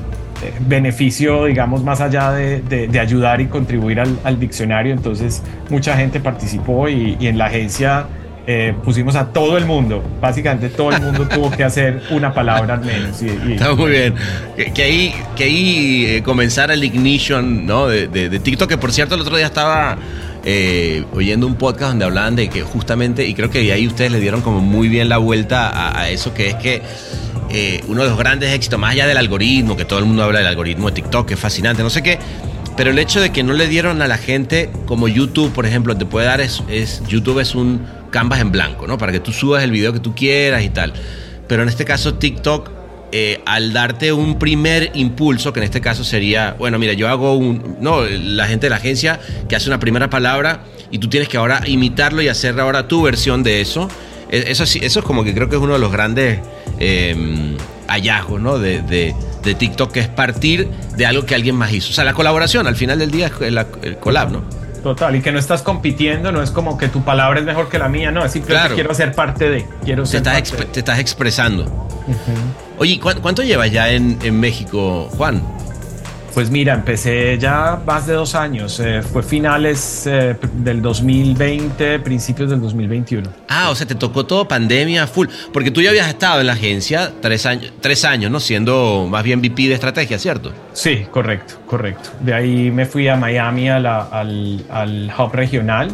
[0.62, 4.94] beneficio, digamos, más allá de, de, ayudar y contribuir al, diccionario.
[4.94, 8.08] Entonces, mucha gente participó y en la agencia
[8.50, 12.76] eh, pusimos a todo el mundo, básicamente todo el mundo tuvo que hacer una palabra
[12.76, 13.22] al menos.
[13.22, 14.16] Está muy bien.
[14.74, 17.88] Que, ahí, que ahí eh, comenzara el ignition ¿no?
[17.88, 19.98] de, de, TikTok, que por cierto el otro día estaba
[20.46, 24.22] eh, oyendo un podcast donde hablaban de que justamente, y creo que ahí ustedes le
[24.22, 26.82] dieron como muy bien la vuelta a, a eso, que es que
[27.90, 30.48] uno de los grandes éxitos, más allá del algoritmo, que todo el mundo habla del
[30.48, 32.18] algoritmo de TikTok, que es fascinante, no sé qué,
[32.78, 35.98] pero el hecho de que no le dieron a la gente como YouTube, por ejemplo,
[35.98, 38.98] te puede dar es, es YouTube es un canvas en blanco, ¿no?
[38.98, 40.94] Para que tú subas el video que tú quieras y tal.
[41.48, 42.70] Pero en este caso TikTok,
[43.12, 47.38] eh, al darte un primer impulso, que en este caso sería, bueno, mira, yo hago
[47.38, 51.30] un, no, la gente de la agencia que hace una primera palabra y tú tienes
[51.30, 53.90] que ahora imitarlo y hacer ahora tu versión de eso.
[54.30, 56.40] E, eso, eso es como que creo que es uno de los grandes
[56.80, 57.56] em,
[57.88, 58.60] hallazgos, ¿no?
[58.60, 60.68] De, de, de, TikTok, que es partir
[60.98, 61.92] de algo que alguien más hizo.
[61.92, 64.44] O sea, la colaboración, al final del día es el collab, ¿no?
[64.88, 67.78] Total, y que no estás compitiendo, no es como que tu palabra es mejor que
[67.78, 71.00] la mía, no, es simplemente quiero ser parte de, quiero ser te estás, te estás
[71.00, 71.66] expresando.
[72.78, 75.44] Oye, ¿cuánto llevas ya en, en México, Juan?
[76.38, 78.80] Pues mira, empecé ya más de dos años.
[78.80, 83.28] Eh, fue finales eh, del 2020, principios del 2021.
[83.50, 85.30] Ah, o sea, te tocó todo pandemia full.
[85.52, 88.40] Porque tú ya habías estado en la agencia tres años, tres años ¿no?
[88.40, 90.54] Siendo más bien VP de estrategia, ¿cierto?
[90.74, 92.12] Sí, correcto, correcto.
[92.20, 95.90] De ahí me fui a Miami al, al, hub regional.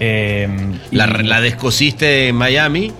[0.00, 0.48] Eh,
[0.90, 2.94] la, la descosiste en Miami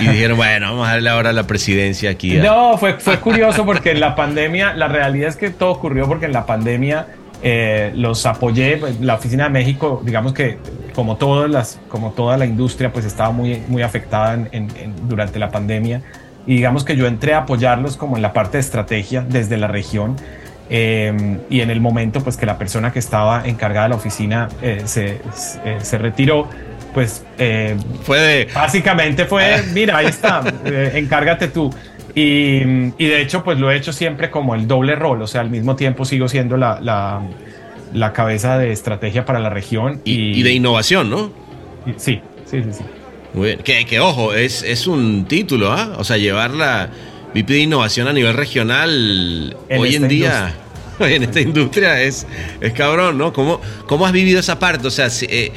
[0.00, 2.34] y dijeron, bueno, vamos a darle ahora la presidencia aquí.
[2.36, 6.26] No, fue, fue curioso porque en la pandemia, la realidad es que todo ocurrió porque
[6.26, 7.06] en la pandemia
[7.42, 8.76] eh, los apoyé.
[8.78, 10.58] Pues, la oficina de México, digamos que
[10.94, 14.68] como todas las, como toda la industria, pues estaba muy, muy afectada en,
[15.08, 16.02] durante la pandemia.
[16.46, 19.68] Y digamos que yo entré a apoyarlos como en la parte de estrategia desde la
[19.68, 20.16] región.
[20.70, 24.48] Eh, y en el momento pues que la persona que estaba encargada de la oficina
[24.60, 25.18] eh, se,
[25.80, 26.46] se, retiró,
[26.94, 28.48] pues eh, fue de...
[28.54, 31.70] Básicamente fue, mira, ahí está, eh, encárgate tú.
[32.14, 32.62] Y,
[32.98, 35.50] y, de hecho, pues lo he hecho siempre como el doble rol, o sea, al
[35.50, 37.22] mismo tiempo sigo siendo la, la,
[37.92, 40.00] la cabeza de estrategia para la región.
[40.04, 41.30] Y, y de innovación, ¿no?
[41.96, 42.84] sí, sí, sí, sí.
[43.34, 43.58] Muy bien.
[43.60, 45.94] Que, que ojo, es, es un título, ¿ah?
[45.98, 46.88] O sea, llevar la
[47.34, 50.54] VIP de innovación a nivel regional hoy en día...
[51.06, 52.26] en esta industria es,
[52.60, 53.32] es cabrón, ¿no?
[53.32, 54.86] ¿Cómo, ¿Cómo has vivido esa parte?
[54.86, 55.52] O sea, eh,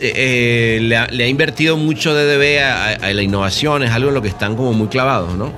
[0.00, 4.56] eh, le, ha, invertido mucho DDB a, la innovación, es algo en lo que están
[4.56, 5.52] como muy clavados, ¿no?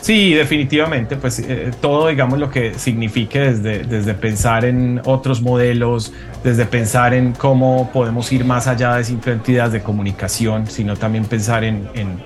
[0.00, 6.12] Sí, definitivamente, pues eh, todo, digamos, lo que signifique desde, desde pensar en otros modelos,
[6.44, 11.64] desde pensar en cómo podemos ir más allá de simplemente de comunicación, sino también pensar
[11.64, 12.22] en en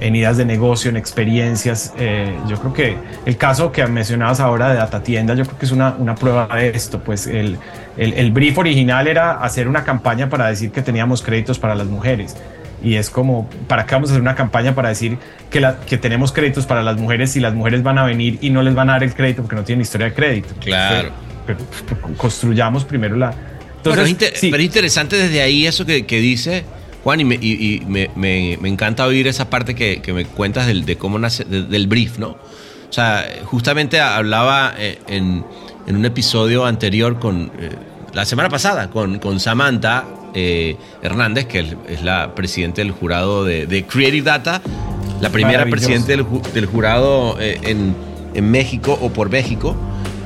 [0.00, 1.92] ideas de negocio, en experiencias.
[1.98, 5.66] Eh, yo creo que el caso que mencionabas ahora de Data Tienda, yo creo que
[5.66, 7.00] es una, una prueba de esto.
[7.00, 7.58] Pues el,
[7.96, 11.86] el, el, brief original era hacer una campaña para decir que teníamos créditos para las
[11.86, 12.36] mujeres.
[12.82, 15.18] Y es como, ¿para qué vamos a hacer una campaña para decir
[15.50, 18.50] que, la, que tenemos créditos para las mujeres si las mujeres van a venir y
[18.50, 20.54] no les van a dar el crédito porque no tienen historia de crédito?
[20.60, 21.10] Claro.
[21.46, 21.58] Pero,
[22.16, 23.32] construyamos primero la...
[23.78, 26.64] Entonces, pero, es interesante desde ahí eso que, que dice
[27.06, 31.44] Juan, y me, me, encanta oír esa parte que, me cuentas del, de cómo nace,
[31.44, 32.30] del brief, ¿no?
[32.30, 35.44] O sea, justamente hablaba eh, en,
[35.86, 37.70] un episodio anterior con, eh,
[38.12, 43.84] la semana pasada, con, con Samantha eh, Hernández, que es la presidenta del jurado de,
[43.88, 44.60] Creative Data,
[45.20, 47.94] la primera presidenta del, del jurado en,
[48.34, 49.76] en México o por México.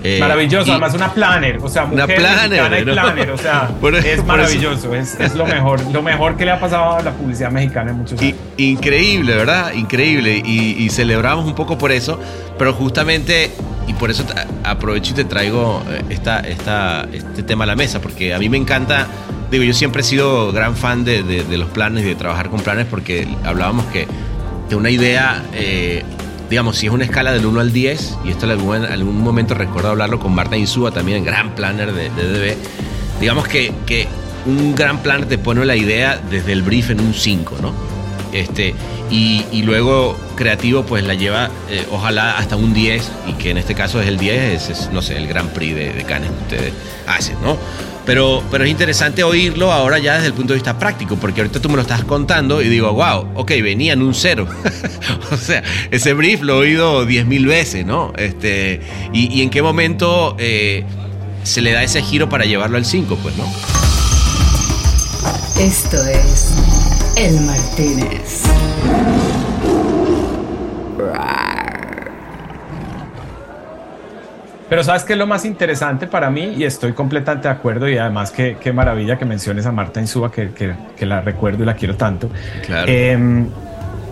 [0.03, 3.71] Eh, maravilloso, además una planner, o sea, una planner, planner, o sea,
[4.05, 7.91] es maravilloso, es, lo mejor, lo mejor que le ha pasado a la publicidad mexicana
[7.91, 8.35] en muchos años.
[8.57, 9.73] increíble, ¿verdad?
[9.75, 12.19] Increíble, y, celebramos un poco por eso,
[12.59, 13.51] pero justamente,
[13.87, 14.25] y por eso
[14.65, 18.49] aprovecho y te traigo eh, esta, esta, este tema a la mesa, porque a mí
[18.49, 19.07] me encanta,
[19.51, 22.87] digo, yo siempre he sido gran fan de, los planes y de trabajar con planes,
[22.91, 24.07] porque hablábamos que
[24.69, 25.43] de una idea...
[25.53, 26.03] Eh,
[26.51, 29.55] digamos, si es una escala del 1 al 10, y esto en algún, algún momento
[29.55, 32.57] recuerdo hablarlo con Marta Insúa, también gran planner de, DB,
[33.21, 34.09] digamos que, que
[34.47, 37.73] un gran planner te pone la idea desde el brief en un 5, ¿no?
[38.33, 38.75] Este,
[39.11, 43.59] y, y, luego creativo pues la lleva eh, ojalá hasta un 10 y que en
[43.59, 46.73] este caso es el 10, es, no sé, el Grand Prix de, de que ustedes
[47.09, 47.57] hacen, ¿no?
[48.07, 51.61] Pero, pero es interesante oírlo ahora ya desde el punto de vista práctico, porque ahorita
[51.61, 54.47] tú me lo estás contando y digo, wow, ok, venía en un cero.
[55.31, 58.13] o sea, ese brief lo he oído 10.000 veces, ¿no?
[58.17, 58.81] Este,
[59.13, 60.85] y, en qué momento eh,
[61.43, 63.45] se le da ese giro para llevarlo al 5, pues, ¿no?
[65.59, 66.55] Esto es
[67.17, 68.45] El Martínez.
[74.71, 77.99] Pero sabes qué es lo más interesante para mí y estoy completamente de acuerdo y
[77.99, 81.67] además qué, qué maravilla que menciones a Marta Insúa que, que, que, la recuerdo y
[81.67, 82.31] la quiero tanto.
[82.65, 82.87] Claro.
[82.89, 83.47] Eh,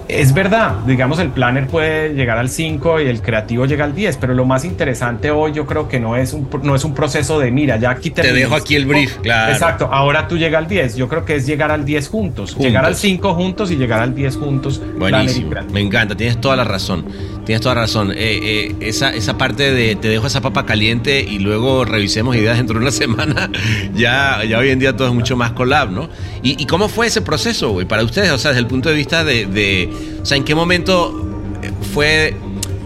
[0.08, 4.16] es verdad, digamos, el planner puede llegar al 5 y el creativo llega al 10,
[4.16, 7.38] pero lo más interesante hoy yo creo que no es un, no es un proceso
[7.38, 8.22] de, mira, ya aquí te...
[8.22, 9.52] Te dejo aquí el brief, claro.
[9.52, 12.86] Exacto, ahora tú llegas al 10, yo creo que es llegar al 10 juntos, llegar
[12.86, 14.80] al 5 juntos y llegar al 10 juntos.
[14.98, 17.04] Buenísimo, me encanta, tienes toda la razón,
[17.48, 18.12] tienes toda razón.
[18.12, 22.58] Eh, eh, esa, esa parte de te dejo esa papa caliente y luego revisemos ideas
[22.58, 23.50] dentro de una semana,
[23.94, 26.10] ya, ya hoy en día todo es mucho más collab, ¿no?
[26.42, 28.32] ¿Y, cómo fue ese proceso, güey, para ustedes?
[28.32, 29.88] O sea, desde el punto de vista de
[30.20, 31.26] o sea, ¿en qué momento
[31.62, 32.36] eh, fue...?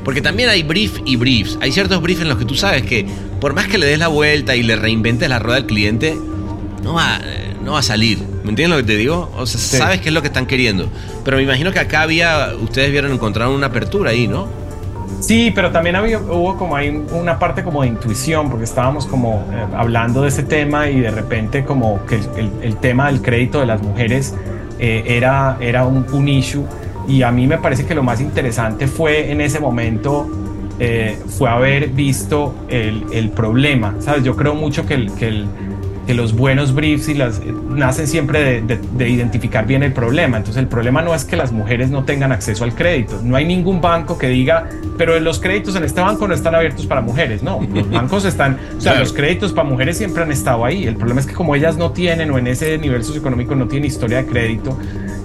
[0.04, 1.58] Porque también hay brief y briefs.
[1.60, 3.04] Hay ciertos briefs en los que tú sabes que
[3.40, 6.16] por más que le des la vuelta y le reinventes la rueda al cliente,
[6.84, 7.20] no va,
[7.62, 8.18] no va a salir.
[8.42, 9.30] ¿Me entiendes lo que te digo?
[9.36, 10.88] O sea, sabes qué es lo que están queriendo.
[11.24, 14.46] Pero me imagino que acá había, ustedes vieron encontrar una apertura ahí, ¿no?
[15.20, 19.46] Sí, pero también había, hubo como hay una parte como de intuición, porque estábamos como
[19.52, 22.20] eh, hablando de ese tema y de repente como que
[22.62, 24.34] el, tema del crédito de las mujeres
[24.80, 26.64] era, era un, un issue
[27.08, 30.28] y a mí me parece que lo más interesante fue en ese momento
[30.78, 34.24] eh, fue haber visto el, el, problema, ¿sabes?
[34.24, 35.46] Yo creo mucho que, el, que, el,
[36.06, 40.36] que los buenos briefs y las, nacen siempre de, de, identificar bien el problema.
[40.36, 43.20] Entonces el problema no es que las mujeres no tengan acceso al crédito.
[43.22, 46.86] No hay ningún banco que diga, pero los créditos en este banco no están abiertos
[46.86, 47.42] para mujeres.
[47.42, 50.86] No, los bancos están, o sea, los créditos para mujeres siempre han estado ahí.
[50.86, 53.86] El problema es que como ellas no tienen o en ese nivel socioeconómico no tienen
[53.86, 54.76] historia de crédito,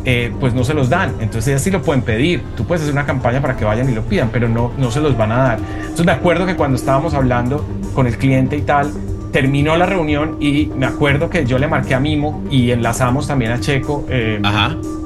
[0.05, 1.15] eh, pues no se los dan.
[1.19, 2.43] Entonces ellas sí lo pueden pedir.
[2.55, 5.01] Tú puedes hacer una campaña para que vayan y lo pidan, pero no, no se
[5.01, 5.59] los van a dar.
[5.81, 8.91] Entonces me acuerdo que cuando estábamos hablando con el cliente y tal,
[9.31, 13.51] terminó la reunión y me acuerdo que yo le marqué a Mimo y enlazamos también
[13.51, 14.41] a Checo, eh,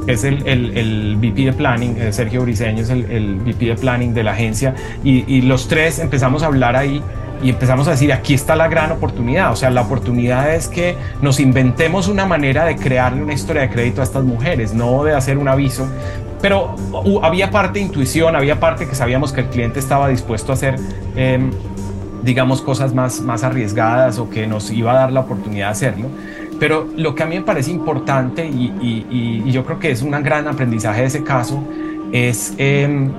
[0.06, 3.66] que es el, el, el, VP de Planning, eh, Sergio Briseño es el, el, VP
[3.66, 7.02] de Planning de la agencia, y, y los tres empezamos a hablar ahí
[7.44, 9.52] y empezamos a decir, aquí está la gran oportunidad.
[9.52, 13.70] O sea, la oportunidad es que nos inventemos una manera de crearle una historia de
[13.70, 15.88] crédito a estas mujeres, no de hacer un aviso.
[16.42, 16.76] Pero
[17.22, 20.76] había parte de intuición, había parte que sabíamos que el cliente estaba dispuesto a hacer,
[21.16, 21.52] em,
[22.24, 26.10] digamos, cosas más, más arriesgadas o que nos iba a dar la oportunidad de hacerlo.
[26.60, 28.72] Pero lo que a mí me parece importante y,
[29.10, 31.64] y, yo creo que es un gran aprendizaje de ese caso
[32.12, 32.54] es...
[32.58, 33.10] Eh,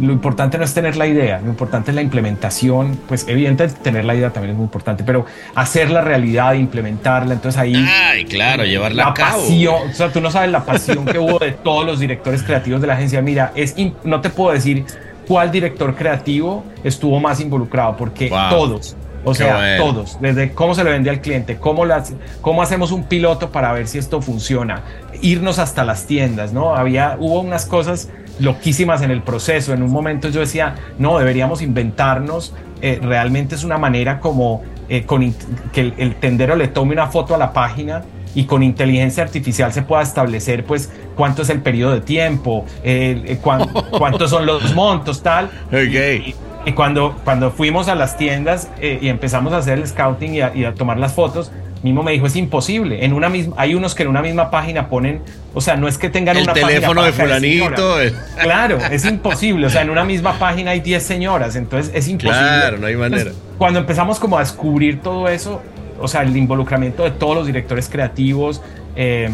[0.00, 2.98] lo importante no es tener la idea, lo importante es la implementación.
[3.06, 7.60] Pues evidentemente tener la idea también es muy importante, pero hacer la realidad, implementarla, entonces
[7.60, 7.74] ahí...
[7.76, 9.42] Ay, claro, llevarla a cabo.
[9.42, 12.80] Pasión, o sea, tú no sabes la pasión que hubo de todos los directores creativos
[12.80, 13.20] de la agencia.
[13.22, 14.84] Mira, es no te puedo decir
[15.26, 20.90] cuál director creativo estuvo más involucrado, porque todos, o sea, todos, desde cómo se le
[20.90, 24.82] vende al cliente, cómo, las, cómo hacemos un piloto para ver si esto funciona,
[25.20, 26.74] irnos hasta las tiendas, ¿no?
[26.74, 29.72] Había, hubo unas cosas loquísimas en el proceso.
[29.72, 35.04] En un momento yo decía, no, deberíamos inventarnos, eh, realmente es una manera como eh,
[35.06, 35.34] con
[35.72, 38.02] que el, tendero le tome una foto a la página
[38.34, 43.38] y con inteligencia artificial se pueda establecer pues cuánto es el periodo de tiempo, eh,
[43.90, 45.50] cuántos son los montos, tal.
[45.68, 46.34] Okay.
[46.64, 50.74] Y, cuando, cuando fuimos a las tiendas y empezamos a hacer el scouting y a
[50.74, 51.50] tomar las fotos,
[51.82, 53.04] mismo me dijo, es imposible.
[53.04, 55.20] En una misma, hay unos que en una misma página ponen,
[55.52, 57.96] o sea, no es que tengan el una teléfono de fulanito.
[58.40, 59.66] Claro, es imposible.
[59.66, 62.38] O sea, en una misma página hay 10 señoras, entonces es imposible.
[62.38, 63.32] Claro, no hay manera.
[63.58, 65.60] cuando empezamos como a descubrir todo eso,
[66.02, 68.60] o sea, el involucramiento de todos los directores creativos,
[68.96, 69.30] eh,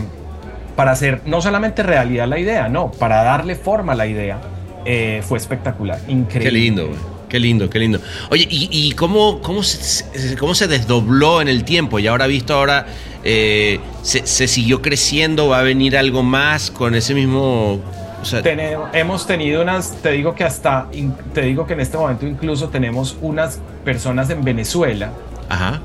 [0.76, 4.38] para hacer no solamente realidad la idea, no, para darle forma a la idea,
[4.84, 6.50] eh, fue espectacular, increíble.
[6.50, 6.98] Qué lindo, güey.
[7.28, 8.00] Qué lindo, qué lindo.
[8.30, 11.98] Oye, ¿y, cómo, cómo, se, cómo se desdobló en el tiempo?
[11.98, 12.86] Y ahora visto, ahora
[13.22, 17.80] eh, se, siguió creciendo, va a venir algo más con ese mismo...
[18.94, 20.86] hemos tenido unas, te digo que hasta,
[21.34, 25.12] te digo que en este momento incluso tenemos unas personas en Venezuela
[25.48, 25.80] Ajá.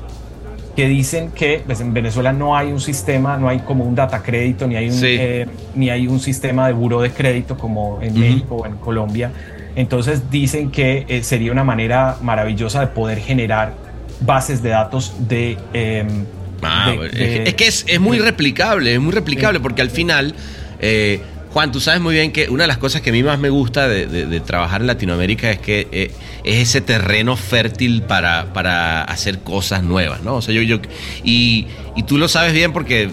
[0.74, 4.22] Que dicen que pues en Venezuela no hay un sistema, no hay como un data
[4.22, 8.18] crédito, ni hay un, eh, ni hay un sistema de buro de crédito como en
[8.18, 9.30] México o en Colombia.
[9.76, 13.74] Entonces dicen que eh, sería una manera maravillosa de poder generar
[14.20, 15.56] bases de datos de...
[15.72, 16.24] Em,
[16.62, 20.34] ah, es que es, muy replicable, es muy replicable porque al final...
[20.80, 21.20] Eh,
[21.54, 23.48] Juan, tú sabes muy bien que una de las cosas que a mí más me
[23.48, 26.10] gusta de, trabajar en Latinoamérica es que eh,
[26.42, 30.34] es ese terreno fértil para, para, hacer cosas nuevas, ¿no?
[30.34, 30.78] O sea, yo,
[31.22, 31.68] y,
[32.08, 33.08] tú lo sabes bien porque,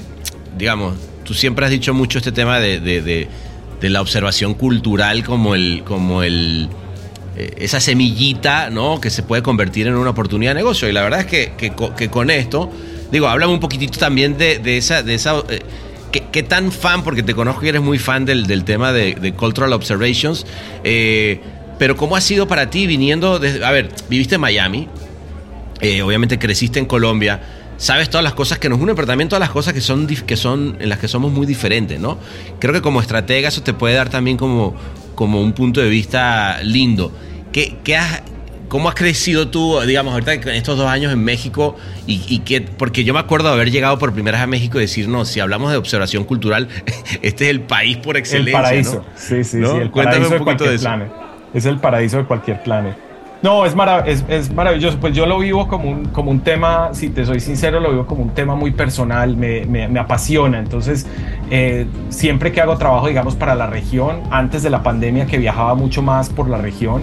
[0.57, 3.27] digamos, tú siempre has dicho mucho este tema de,
[3.79, 6.67] la observación cultural como el, como el,
[7.37, 8.99] eh, esa semillita, ¿no?
[8.99, 10.89] Que se puede convertir en una oportunidad de negocio.
[10.89, 12.71] Y la verdad es que, con esto,
[13.11, 15.59] digo, háblame un poquitito también de, de esa, de esa eh,
[16.11, 20.45] ¿Qué, tan fan, porque te conozco que eres muy fan del, tema de, Cultural Observations,
[20.83, 21.39] eh,
[21.79, 24.89] pero cómo ha sido para ti viniendo desde, a ver, viviste en Miami,
[25.79, 27.41] eh, obviamente creciste en Colombia,
[27.77, 30.37] sabes todas las cosas que nos unen, pero también todas las cosas que son, que
[30.37, 32.19] son en las que somos muy diferentes, ¿no?
[32.59, 34.75] Creo que como estratega eso te puede dar también como,
[35.15, 37.11] como un punto de vista lindo.
[37.51, 38.21] ¿Qué, qué has,
[38.71, 41.75] ¿Cómo has crecido tú, digamos, ahorita en estos dos años en México?
[42.07, 44.83] Y, qué, porque yo me acuerdo de haber llegado por primera vez a México y
[44.83, 46.69] decir, no, si hablamos de observación cultural,
[47.21, 48.59] este es el país por excelencia.
[48.59, 51.11] El paraíso, sí, sí, sí, el paraíso de cualquier plan.
[51.53, 52.95] Es el paraíso de cualquier plan.
[53.41, 53.75] No, es,
[54.29, 54.97] es, maravilloso.
[55.01, 58.05] Pues yo lo vivo como un, como un tema, si te soy sincero, lo vivo
[58.05, 60.59] como un tema muy personal, me, me, apasiona.
[60.59, 61.05] Entonces,
[61.49, 65.75] eh, siempre que hago trabajo, digamos, para la región, antes de la pandemia que viajaba
[65.75, 67.01] mucho más por la región,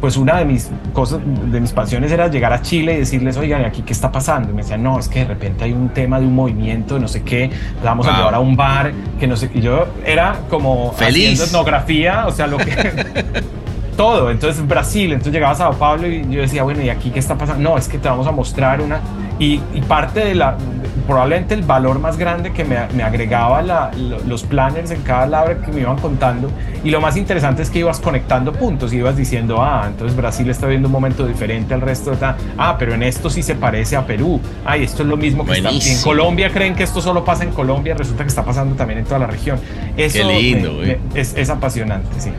[0.00, 3.64] pues una de mis cosas, de mis pasiones era llegar a Chile y decirles, oigan,
[3.64, 4.50] aquí qué está pasando.
[4.50, 7.00] Y me decían, no, es que de repente hay un tema de un movimiento, de
[7.00, 7.50] no sé qué,
[7.82, 9.60] vamos a llevar a un bar, que no sé qué.
[9.60, 11.40] yo era como Feliz.
[11.40, 12.66] etnografía, o sea, lo que.
[13.98, 14.30] todo.
[14.30, 17.36] Entonces, Brasil, entonces llegaba a Sao Paulo y yo decía, bueno, ¿y aquí qué está
[17.36, 17.68] pasando?
[17.68, 19.00] No, es que te vamos a mostrar una.
[19.40, 20.56] Y, y parte de la,
[21.06, 23.90] probablemente el valor más grande que me, me agregaba la,
[24.26, 26.50] los planners en cada lado que me iban contando.
[26.84, 30.66] Y lo más interesante es que ibas conectando puntos, ibas diciendo, ah, entonces Brasil está
[30.66, 32.10] viendo un momento diferente al resto.
[32.10, 32.18] De
[32.56, 34.40] ah, pero en esto sí se parece a Perú.
[34.64, 36.50] Ay, esto es lo mismo que está en Colombia.
[36.50, 39.26] Creen que esto solo pasa en Colombia, resulta que está pasando también en toda la
[39.26, 39.58] región.
[39.96, 40.82] Eso Qué lindo,
[41.14, 42.30] es, es, apasionante, sí.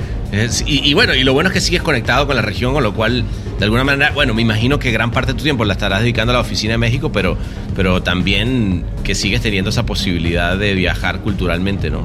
[0.66, 2.94] y, y, bueno, y lo bueno es que sigues conectado con la región, con lo
[2.94, 3.26] cual,
[3.58, 6.32] de alguna manera, bueno, me imagino que gran parte de tu tiempo la estarás dedicando
[6.32, 7.38] a la oficina de México, pero,
[7.76, 12.04] pero también que sigues teniendo esa posibilidad de viajar culturalmente, ¿no?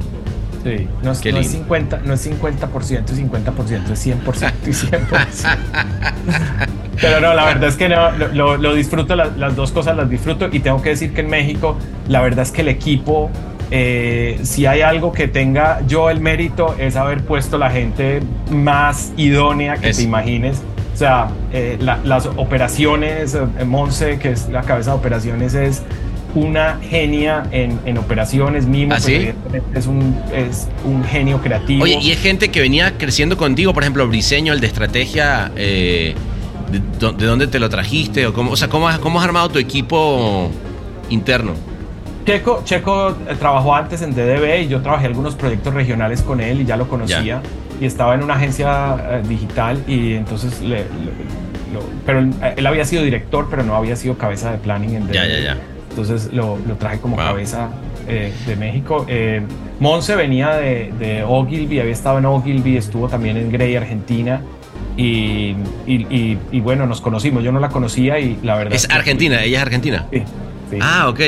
[0.65, 5.57] Sí, no es, 50, no es 50% y 50%, es 100% y 100%.
[6.99, 8.09] Pero no, la verdad es que no,
[8.57, 12.19] lo, disfruto, las, dos cosas las disfruto y tengo que decir que en México la
[12.21, 13.29] verdad es que el equipo,
[13.69, 19.13] eh, si hay algo que tenga yo el mérito es haber puesto la gente más
[19.17, 20.63] idónea que te imagines.
[20.95, 25.83] O sea, eh, las operaciones, eh, Monse, que es la cabeza de operaciones, es
[26.35, 31.83] una genia en, operaciones, Mimo, ¿Ah, es, un, es un genio creativo.
[31.83, 36.13] Oye, y es gente que venía creciendo contigo, por ejemplo, Briseño, el de estrategia, eh,
[36.71, 38.27] de, dónde te lo trajiste?
[38.27, 40.51] O, cómo, o sea, ¿cómo has, ¿cómo has armado tu equipo
[41.09, 41.53] interno?
[42.25, 46.61] Checo, Checo eh, trabajó antes en DDB y yo trabajé algunos proyectos regionales con él
[46.61, 47.41] y ya lo conocía.
[47.79, 50.85] Y estaba en una agencia eh, digital y entonces le,
[52.05, 55.13] pero él, había sido director, pero no había sido cabeza de planning en DDB.
[55.13, 55.57] Ya, ya, ya.
[55.95, 57.69] Entonces lo, traje como cabeza
[58.05, 59.05] eh, de México.
[59.07, 59.41] Eh,
[59.79, 64.41] Monse venía de, de, Ogilvy, había estado en Ogilvy, estuvo también en Grey, Argentina.
[64.97, 65.55] Y,
[65.87, 67.45] y, bueno, nos conocimos.
[67.45, 68.73] Yo no la conocía y la verdad.
[68.73, 70.05] Es Argentina, ella es argentina.
[70.11, 70.23] Sí,
[70.81, 71.21] Ah, ok.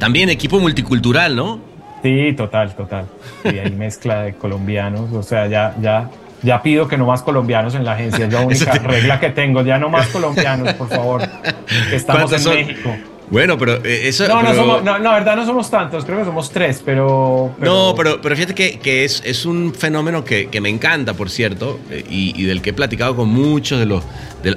[0.00, 1.60] También equipo multicultural, ¿no?
[2.02, 3.06] Sí, total, total.
[3.44, 5.12] Y hay mezcla de colombianos.
[5.12, 6.10] O sea, ya, ya,
[6.42, 8.26] ya pido que no más colombianos en la agencia.
[8.26, 9.62] Es la única regla que tengo.
[9.62, 11.22] Ya no más colombianos, por favor.
[11.92, 12.96] estamos en México.
[13.30, 14.26] Bueno, pero eh, eso.
[14.26, 17.54] No, no, somos, no, no, verdad no somos tantos, creo que somos tres, pero.
[17.58, 21.28] No, pero, pero fíjate que, que es, es, un fenómeno que, que, me encanta, por
[21.30, 24.02] cierto, eh, y, y, del que he platicado con muchos de los.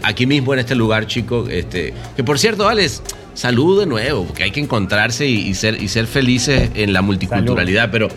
[0.04, 1.48] aquí mismo en este lugar, chico.
[1.50, 3.04] Este, que por cierto, Alex,
[3.34, 7.90] salud de nuevo, porque hay que encontrarse y, ser, y ser felices en la multiculturalidad,
[7.92, 8.08] pero.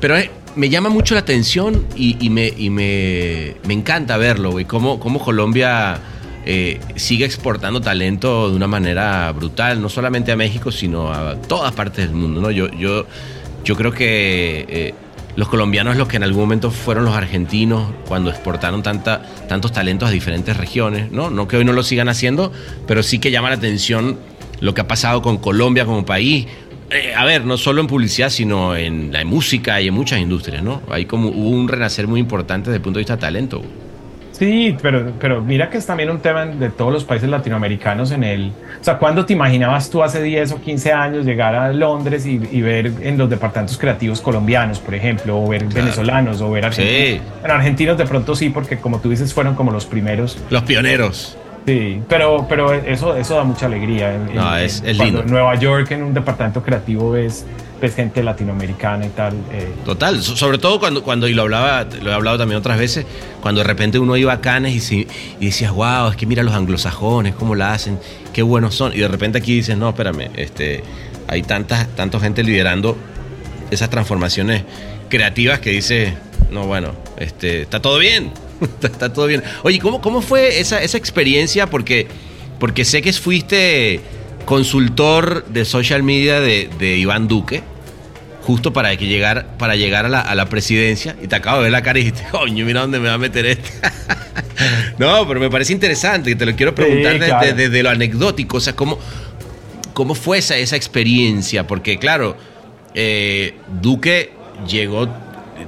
[0.00, 4.52] Pero eh, me llama mucho la atención y, y me, y me, me encanta verlo,
[4.52, 5.98] güey, cómo, cómo Colombia
[6.46, 11.72] eh, sigue exportando talento de una manera brutal, no solamente a México, sino a todas
[11.72, 12.40] partes del mundo.
[12.40, 12.50] ¿no?
[12.50, 13.06] Yo, yo,
[13.64, 14.94] yo creo que eh,
[15.36, 20.08] los colombianos, los que en algún momento fueron los argentinos, cuando exportaron tanta, tantos talentos
[20.08, 21.30] a diferentes regiones, ¿no?
[21.30, 22.52] no que hoy no lo sigan haciendo,
[22.86, 24.18] pero sí que llama la atención
[24.60, 26.46] lo que ha pasado con Colombia como país.
[26.90, 30.62] Eh, a ver, no solo en publicidad, sino en la música y en muchas industrias,
[30.62, 30.82] ¿no?
[30.90, 33.62] Hay como hubo un renacer muy importante desde el punto de vista de talento.
[34.38, 38.24] Sí, pero, pero mira que es también un tema de todos los países latinoamericanos en
[38.24, 38.52] el...
[38.80, 42.38] O sea, ¿cuándo te imaginabas tú hace 10 o 15 años llegar a Londres y,
[42.60, 47.22] ver en los departamentos creativos colombianos, por ejemplo, o ver venezolanos, o ver argentinos?
[47.22, 47.44] Sí.
[47.44, 50.36] En argentinos de pronto sí, porque como tú dices, fueron como los primeros.
[50.50, 51.38] Los pioneros.
[51.66, 54.18] Sí, pero, pero eso, eso da mucha alegría.
[54.34, 55.20] no, es, lindo.
[55.20, 57.46] En Nueva York, en un departamento creativo, ves,
[57.80, 59.32] ves gente latinoamericana y tal.
[59.50, 59.72] Eh.
[59.84, 63.06] Total, sobre todo cuando, cuando, y lo hablaba, lo he hablado también otras veces,
[63.40, 65.08] cuando de repente uno iba a Cannes y,
[65.40, 67.98] y decías, wow, es que mira los anglosajones, cómo la hacen,
[68.34, 68.92] qué buenos son.
[68.92, 70.84] Y de repente aquí dices, no, espérame, este,
[71.28, 72.94] hay tanta, tanta gente liderando
[73.70, 74.64] esas transformaciones
[75.08, 76.12] creativas que dice,
[76.50, 78.32] no, bueno, este, está todo bien
[78.82, 79.42] está, todo bien.
[79.62, 81.68] Oye, ¿cómo, cómo fue esa, esa experiencia?
[81.68, 82.06] Porque,
[82.58, 84.00] porque sé que fuiste
[84.44, 87.62] consultor de social media de, Iván Duque,
[88.42, 91.64] justo para que llegar, para llegar a la, a la, presidencia, y te acabo de
[91.64, 93.70] ver la cara y dijiste, coño, mira dónde me va a meter este.
[94.98, 97.18] no, pero me parece interesante, que te lo quiero preguntar
[97.54, 98.98] desde, lo anecdótico, o sea, ¿cómo,
[99.92, 101.66] cómo fue esa, esa experiencia?
[101.66, 102.36] Porque, claro,
[102.94, 104.32] eh, Duque
[104.68, 105.08] llegó,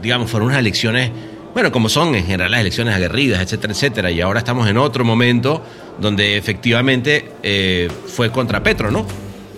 [0.02, 1.10] digamos, fueron unas elecciones
[1.56, 4.10] bueno, como son en general las elecciones aguerridas, etcétera, etcétera.
[4.10, 5.62] Y ahora estamos en otro momento
[5.98, 9.06] donde efectivamente eh, fue contra Petro, ¿no?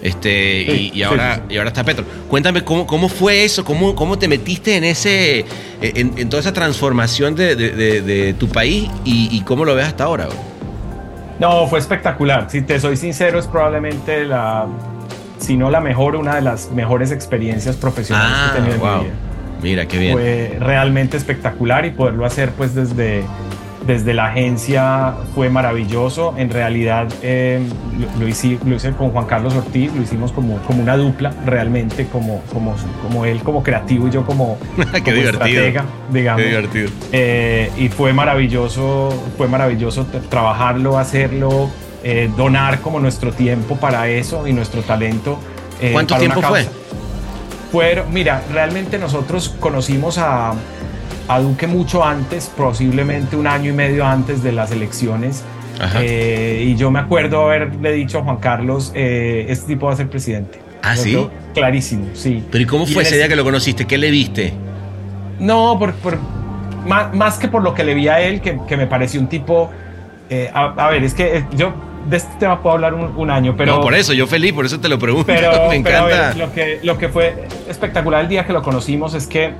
[0.00, 0.62] Este,
[0.94, 2.04] y, ahora, y ahora está Petro.
[2.28, 5.44] Cuéntame cómo, cómo fue eso, cómo, cómo te metiste en ese,
[5.80, 10.28] en, toda esa transformación de, tu país y, cómo lo ves hasta ahora.
[11.40, 12.48] No, fue espectacular.
[12.48, 14.68] Si te soy sincero, es probablemente la,
[15.40, 18.98] si no la mejor, una de las mejores experiencias profesionales que he tenido en ah,
[18.98, 19.27] mi vida.
[19.62, 20.12] Mira, qué bien.
[20.12, 23.24] Fue realmente espectacular y poderlo hacer pues desde,
[23.86, 26.34] desde la agencia fue maravilloso.
[26.36, 27.60] En realidad eh,
[28.18, 32.06] lo, hice, lo, hice, con Juan Carlos Ortiz, lo hicimos como, como una dupla, realmente
[32.06, 34.58] como, como, como él como creativo y yo como,
[35.04, 35.30] Qué divertido.
[35.30, 36.42] estratega, digamos.
[36.42, 36.90] Qué divertido.
[37.12, 41.70] Eh, y fue maravilloso, fue maravilloso trabajarlo, hacerlo,
[42.04, 45.40] eh, donar como nuestro tiempo para eso y nuestro talento.
[45.92, 46.66] ¿Cuánto tiempo fue?
[47.72, 50.54] Fueron, mira, realmente nosotros conocimos a,
[51.28, 55.44] a Duque mucho antes, posiblemente un año y medio antes de las elecciones.
[56.00, 59.96] Eh, y yo me acuerdo haberle dicho a Juan Carlos, eh, este tipo va a
[59.96, 60.58] ser presidente.
[60.82, 61.28] Ah, sí.
[61.54, 62.42] Clarísimo, sí.
[62.50, 63.84] Pero ¿y cómo fue ese día que lo conociste?
[63.84, 64.52] ¿Qué le viste?
[65.38, 65.94] No, por,
[66.86, 69.28] más, más, que por lo que le vi a él, que, que me pareció un
[69.28, 69.70] tipo...
[70.30, 71.72] Eh, a, ver, es que yo
[72.08, 73.76] de este tema puedo hablar un, año, pero...
[73.76, 75.26] No, por eso, yo feliz, por eso te lo pregunto.
[75.26, 76.34] Pero, Me encanta.
[76.34, 79.52] lo, que, lo que fue espectacular el día que lo conocimos es que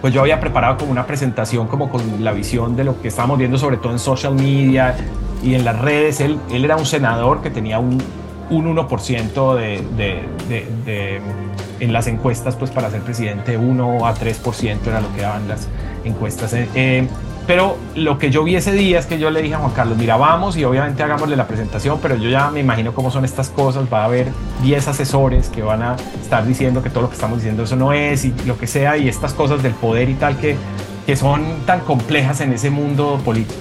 [0.00, 3.38] pues yo había preparado como una presentación como con la visión de lo que estábamos
[3.38, 4.94] viendo sobre todo en social media
[5.42, 6.20] y en las redes.
[6.20, 8.02] Él, él era un senador que tenía un,
[8.50, 11.20] un 1% de, de, de,
[11.80, 15.68] en las encuestas pues para ser presidente, 1 a 3% era lo que daban las
[16.04, 16.52] encuestas.
[16.54, 17.08] Eh, eh
[17.46, 19.96] pero lo que yo vi ese día es que yo le dije a Juan Carlos,
[19.96, 23.50] mira, vamos y obviamente hagámosle la presentación, pero yo ya me imagino cómo son estas
[23.50, 24.32] cosas, va a haber
[24.62, 27.92] 10 asesores que van a estar diciendo que todo lo que estamos diciendo eso no
[27.92, 30.56] es y lo que sea, y estas cosas del poder y tal que,
[31.06, 33.60] que son tan complejas en ese mundo político.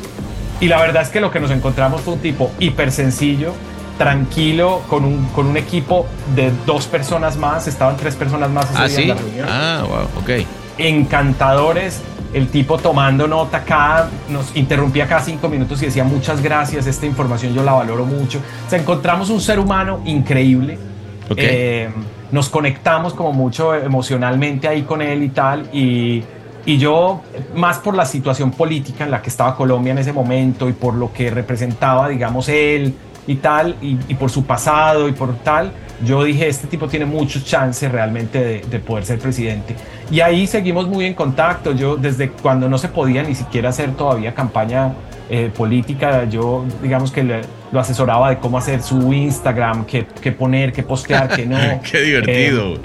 [0.60, 3.54] Y la verdad es que lo que nos encontramos fue un tipo hiper sencillo,
[4.00, 8.80] tranquilo, con un, con un equipo de dos personas más, estaban tres personas más ese
[8.80, 9.48] ¿Ah, día en la reunión.
[9.50, 10.46] Ah, wow, ok.
[10.78, 12.02] Encantadores,
[12.36, 17.06] el tipo tomando nota cada, nos interrumpía cada cinco minutos y decía muchas gracias, esta
[17.06, 18.42] información yo la valoro mucho.
[18.68, 20.78] O sea, encontramos un ser humano increíble.
[21.38, 21.90] Eh,
[22.34, 25.70] nos conectamos como mucho emocionalmente ahí con él y tal.
[25.72, 26.26] Y,
[26.66, 27.22] y yo,
[27.56, 30.94] más por la situación política en la que estaba Colombia en ese momento y por
[30.94, 32.96] lo que representaba, digamos, él
[33.28, 35.72] y tal, y, y por su pasado y por tal,
[36.04, 39.76] yo dije, este tipo tiene muchos chances realmente de, poder ser presidente.
[40.12, 41.72] Y ahí seguimos muy en contacto.
[41.72, 44.94] Yo desde cuando no se podía ni siquiera hacer todavía campaña
[45.30, 50.84] eh, política, yo digamos que lo asesoraba de cómo hacer su Instagram, qué, poner, qué
[50.84, 51.58] postear, qué no.
[51.92, 52.76] qué divertido.
[52.76, 52.80] Eh,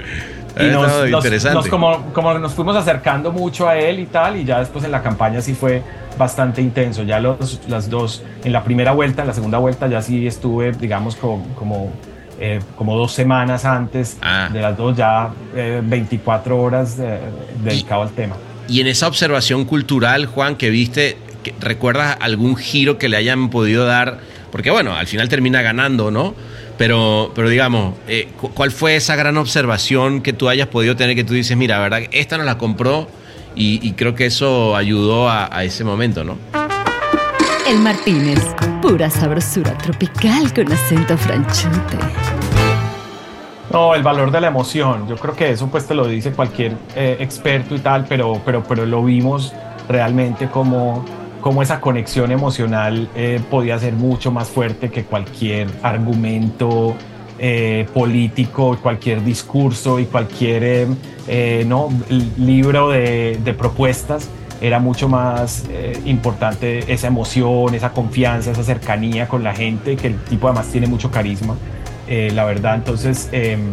[0.58, 1.68] y nos, interesante.
[1.68, 5.02] como, como nos fuimos acercando mucho a él y tal, y ya después en la
[5.02, 5.82] campaña sí fue
[6.18, 7.02] bastante intenso.
[7.02, 10.72] Ya los, las dos, en la primera vuelta, en la segunda vuelta ya sí estuve,
[10.72, 11.92] digamos, como, como
[12.42, 14.48] eh, como dos semanas antes ah.
[14.50, 17.18] de las dos, ya 24 eh, horas eh,
[17.62, 18.34] dedicado al tema.
[18.66, 21.18] Y en esa observación cultural, Juan, que viste,
[21.60, 24.20] ¿recuerdas algún giro que le hayan podido dar?
[24.50, 26.34] Porque bueno, al final termina ganando, ¿no?
[26.80, 27.94] Pero, pero digamos,
[28.54, 32.04] ¿cuál fue esa gran observación que tú hayas podido tener que tú dices, mira, verdad,
[32.10, 33.06] esta no la compró
[33.54, 36.38] y, creo que eso ayudó a, a ese momento, ¿no?
[37.68, 38.42] El Martínez,
[38.80, 41.98] pura sabrosura tropical con acento franchute.
[43.70, 45.06] No, el valor de la emoción.
[45.06, 48.64] Yo creo que eso pues te lo dice cualquier eh, experto y tal, pero, pero,
[48.64, 49.52] pero lo vimos
[49.86, 51.04] realmente como,
[51.40, 56.94] como esa conexión emocional eh, podía ser mucho más fuerte que cualquier argumento
[57.38, 60.88] eh, político, cualquier discurso y cualquier
[61.66, 61.88] no,
[62.36, 64.28] libro de, de propuestas
[64.60, 70.08] era mucho más eh, importante esa emoción, esa confianza, esa cercanía con la gente, que
[70.08, 71.56] el tipo además tiene mucho carisma,
[72.06, 72.74] eh, la verdad.
[72.74, 73.72] Entonces, em,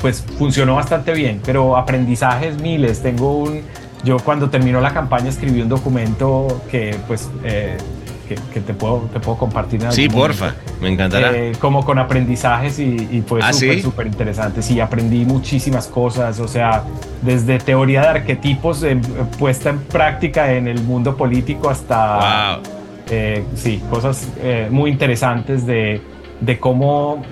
[0.00, 3.02] pues funcionó bastante bien, pero aprendizajes miles.
[3.02, 3.62] Tengo un,
[4.04, 7.76] yo cuando terminó la campaña escribí un documento que pues eh,
[8.52, 9.80] que, te, puedo, te puedo compartir.
[9.90, 11.32] sí, porfa, me encantará.
[11.34, 14.62] Eh, como con aprendizajes y, fue ¿Ah, súper, interesante.
[14.62, 16.84] Sí, aprendí muchísimas cosas, o sea,
[17.22, 19.00] desde teoría de arquetipos eh,
[19.38, 22.56] puesta en práctica en el mundo político hasta...
[22.56, 22.62] Wow.
[23.12, 24.28] Eh, sí, cosas
[24.70, 26.00] muy interesantes de,
[26.40, 27.24] de cómo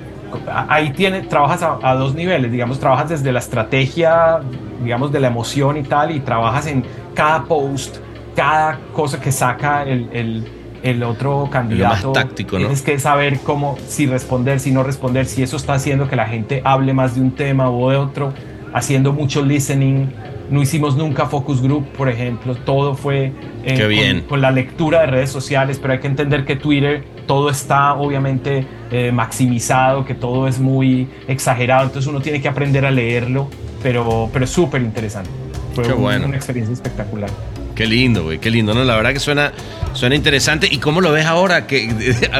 [0.69, 4.41] ahí tiene, trabajas a, dos niveles, digamos, trabajas desde la estrategia,
[4.83, 7.99] digamos, de la emoción y tal, y trabajas en cada post,
[8.35, 10.45] cada cosa que saca el,
[10.83, 12.13] el otro candidato.
[12.13, 12.67] táctico, ¿no?
[12.67, 16.27] Tienes que saber cómo, si responder, si no responder, si eso está haciendo que la
[16.27, 18.33] gente hable más de un tema o de otro,
[18.73, 20.09] haciendo mucho listening.
[20.51, 23.33] No hicimos nunca focus group, por ejemplo, todo fue
[23.65, 27.95] eh, con, la lectura de redes sociales, pero hay que entender que Twitter todo está
[27.95, 33.49] obviamente eh, maximizado, que todo es muy exagerado, entonces uno tiene que aprender a leerlo,
[33.83, 35.31] pero, pero es súper interesante.
[35.75, 37.31] Fue una experiencia espectacular.
[37.79, 38.83] Qué lindo, güey, qué lindo, ¿no?
[38.83, 39.53] La verdad que suena,
[39.93, 40.67] suena interesante.
[40.69, 41.69] ¿Y cómo lo ves ahora?
[41.69, 41.95] Que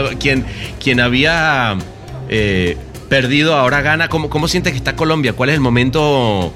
[0.19, 0.45] quien,
[0.83, 1.77] quien había
[2.29, 2.77] eh,
[3.09, 4.09] perdido ahora gana.
[4.09, 5.35] ¿Cómo, ¿Cómo sientes que está Colombia?
[5.35, 6.53] ¿Cuál es el momento?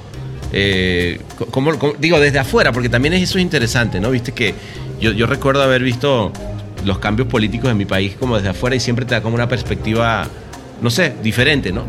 [0.52, 1.20] Eh,
[1.98, 4.10] digo, desde afuera, porque también eso es interesante, ¿no?
[4.10, 4.54] Viste que
[5.00, 6.32] yo, yo recuerdo haber visto
[6.84, 9.48] los cambios políticos en mi país como desde afuera y siempre te da como una
[9.48, 10.26] perspectiva,
[10.80, 11.84] no sé, diferente, ¿no?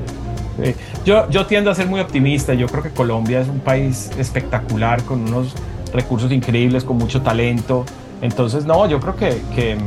[1.05, 2.53] Yo, yo tiendo a ser muy optimista.
[2.53, 5.53] Yo creo que Colombia es un país espectacular con unos
[5.93, 7.85] recursos increíbles, con mucho talento.
[8.21, 9.77] Entonces, no, yo creo que, que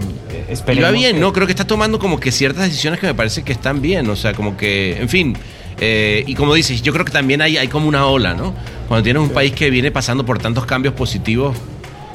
[0.49, 0.91] esperemos.
[0.91, 1.33] Y bien, ¿no?
[1.33, 4.11] Creo que está tomando como que ciertas decisiones que me parece que están bien.
[4.11, 5.37] O sea, como que, en fin.
[5.81, 8.55] Eh, y como dices, yo creo que también hay, hay como una ola, ¿no?
[8.89, 11.57] Cuando tienes un país que viene pasando por tantos cambios positivos,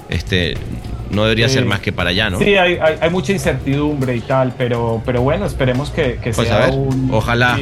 [0.10, 0.56] este,
[1.10, 2.40] no debería ser más que para allá, ¿no?
[2.40, 6.70] Sí, hay, hay, mucha incertidumbre y tal, pero, pero bueno, esperemos que, que pues sea
[6.70, 7.10] un.
[7.12, 7.58] Ojalá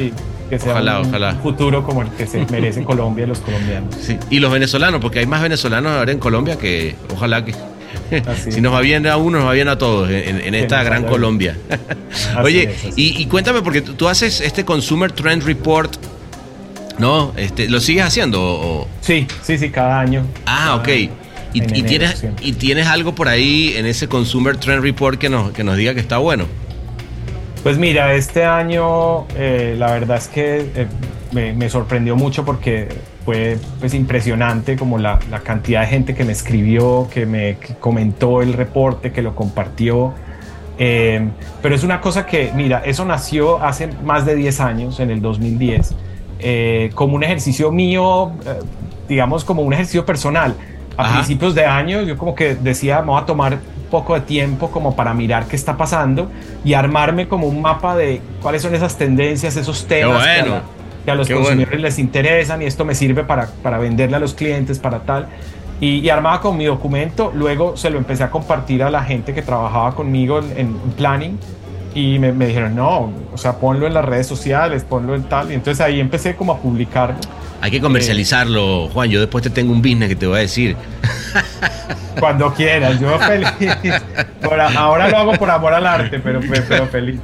[0.50, 3.94] que sea ojalá, un futuro como el que se merece Colombia y los colombianos.
[3.94, 4.18] Sí.
[4.28, 7.54] Y los venezolanos, porque hay más venezolanos ahora en Colombia que ojalá que...
[8.50, 11.56] si nos va bien a uno, nos va bien a todos en, esta gran Colombia.
[12.42, 15.94] Oye, y, cuéntame, porque tú, haces este Consumer Trend Report,
[16.98, 17.32] ¿no?
[17.36, 18.88] Este, ¿Lo sigues haciendo?
[19.00, 20.26] Sí, sí, sí, cada año.
[20.46, 20.88] Ah, ok.
[21.52, 25.64] Y, tienes, ¿Y tienes algo por ahí en ese Consumer Trend Report que nos, que
[25.64, 26.46] nos diga que está bueno?
[27.62, 30.86] Pues mira, este año eh, la verdad es que eh,
[31.32, 32.88] me, sorprendió mucho porque
[33.24, 38.52] fue pues impresionante como la, cantidad de gente que me escribió, que me comentó el
[38.52, 40.14] reporte, que lo compartió.
[40.78, 41.28] Eh,
[41.60, 45.20] pero es una cosa que, mira, eso nació hace más de 10 años, en el
[45.20, 45.94] 2010,
[46.94, 48.32] como un ejercicio mío,
[49.08, 50.54] digamos como un ejercicio personal.
[50.96, 53.58] A principios de año yo como que decía, me voy a tomar
[53.90, 56.30] poco de tiempo como para mirar qué está pasando
[56.64, 60.62] y armarme como un mapa de cuáles son esas tendencias, esos temas que, a,
[61.14, 65.00] los consumidores les interesan y esto me sirve para, para venderle a los clientes, para
[65.00, 65.28] tal.
[65.80, 69.40] Y, armaba con mi documento, luego se lo empecé a compartir a la gente que
[69.40, 71.38] trabajaba conmigo en, planning
[71.94, 75.50] y me, me, dijeron, no, o sea, ponlo en las redes sociales, ponlo en tal.
[75.50, 77.14] Y entonces ahí empecé como a publicar.
[77.62, 79.10] Hay que comercializarlo, Juan.
[79.10, 80.76] Yo después te tengo un business que te voy a decir.
[82.18, 83.48] Cuando quieras, yo feliz.
[84.76, 87.20] ahora lo hago por amor al arte, pero, pero feliz.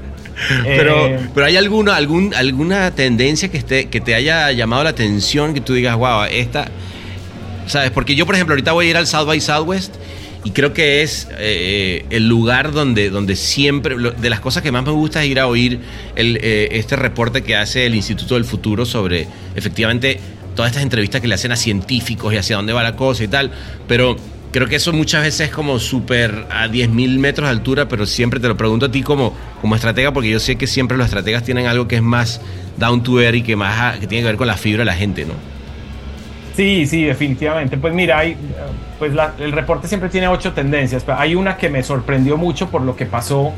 [0.64, 4.90] Pero, eh, pero hay alguna, algún, alguna tendencia que, esté, que te haya llamado la
[4.90, 6.68] atención, que tú digas, wow, esta,
[7.66, 7.90] ¿sabes?
[7.90, 9.94] Porque yo, por ejemplo, ahorita voy a ir al South by Southwest
[10.44, 14.84] y creo que es eh, el lugar donde, donde siempre, de las cosas que más
[14.84, 15.80] me gusta es ir a oír
[16.14, 19.26] el, eh, este reporte que hace el Instituto del Futuro sobre
[19.56, 20.20] efectivamente
[20.54, 23.28] todas estas entrevistas que le hacen a científicos y hacia dónde va la cosa y
[23.28, 23.50] tal,
[23.88, 24.16] pero
[24.52, 28.40] creo que eso muchas veces es como súper a 10.000 metros de altura, pero siempre
[28.40, 31.42] te lo pregunto a ti como, como estratega, porque yo sé que siempre los estrategas
[31.42, 32.40] tienen algo que es más
[32.76, 34.94] down to earth y que, más, que tiene que ver con la fibra de la
[34.94, 35.34] gente, ¿no?
[36.56, 37.76] Sí, sí, definitivamente.
[37.76, 38.36] Pues mira, hay,
[38.98, 42.80] pues el reporte siempre tiene ocho tendencias, pero hay una que me sorprendió mucho por
[42.80, 43.52] lo que pasó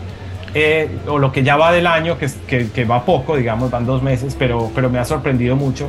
[0.54, 4.02] eh, o lo que ya va del año, que, que, va poco, digamos, van dos
[4.02, 5.88] meses, pero, pero me ha sorprendido mucho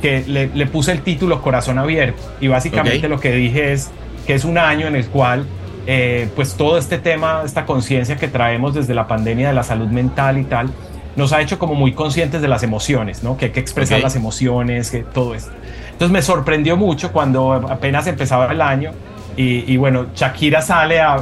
[0.00, 3.90] que le, puse el título Corazón Abierto y básicamente lo que dije es
[4.26, 5.46] que es un año en el cual
[5.86, 9.86] eh, pues todo este tema, esta conciencia que traemos desde la pandemia de la salud
[9.86, 10.70] mental y tal,
[11.14, 13.36] nos ha hecho como muy conscientes de las emociones, ¿no?
[13.36, 15.52] Que hay que expresar las emociones, que todo esto.
[15.92, 18.90] Entonces me sorprendió mucho cuando apenas empezaba el año
[19.36, 21.14] y, bueno, Shakira sale a,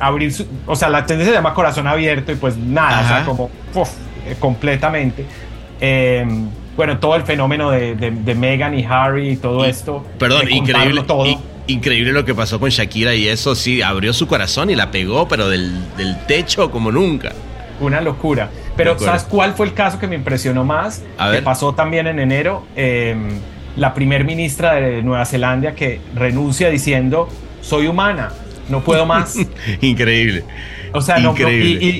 [0.00, 3.24] abrir su, o sea, la tendencia se llama corazón abierto y pues nada, o sea,
[3.24, 3.50] como
[4.26, 5.26] eh, completamente.
[5.80, 10.04] Em, bueno, todo el fenómeno de, de, Meghan y Harry y todo esto.
[10.18, 11.02] Perdón, increíble.
[11.02, 11.24] Todo.
[11.68, 15.28] Increíble lo que pasó con Shakira y eso sí, abrió su corazón y la pegó,
[15.28, 17.32] pero del, del techo como nunca.
[17.80, 18.50] Una locura.
[18.76, 21.02] Pero ¿sabes cuál fue el caso que me impresionó más?
[21.16, 22.66] A que pasó también en enero.
[22.74, 23.14] Eh,
[23.76, 27.28] la primer ministra de Nueva Zelanda que renuncia diciendo,
[27.60, 28.30] soy humana,
[28.68, 29.36] no puedo más.
[29.80, 30.44] Increíble.
[30.92, 31.42] O sea, no, y,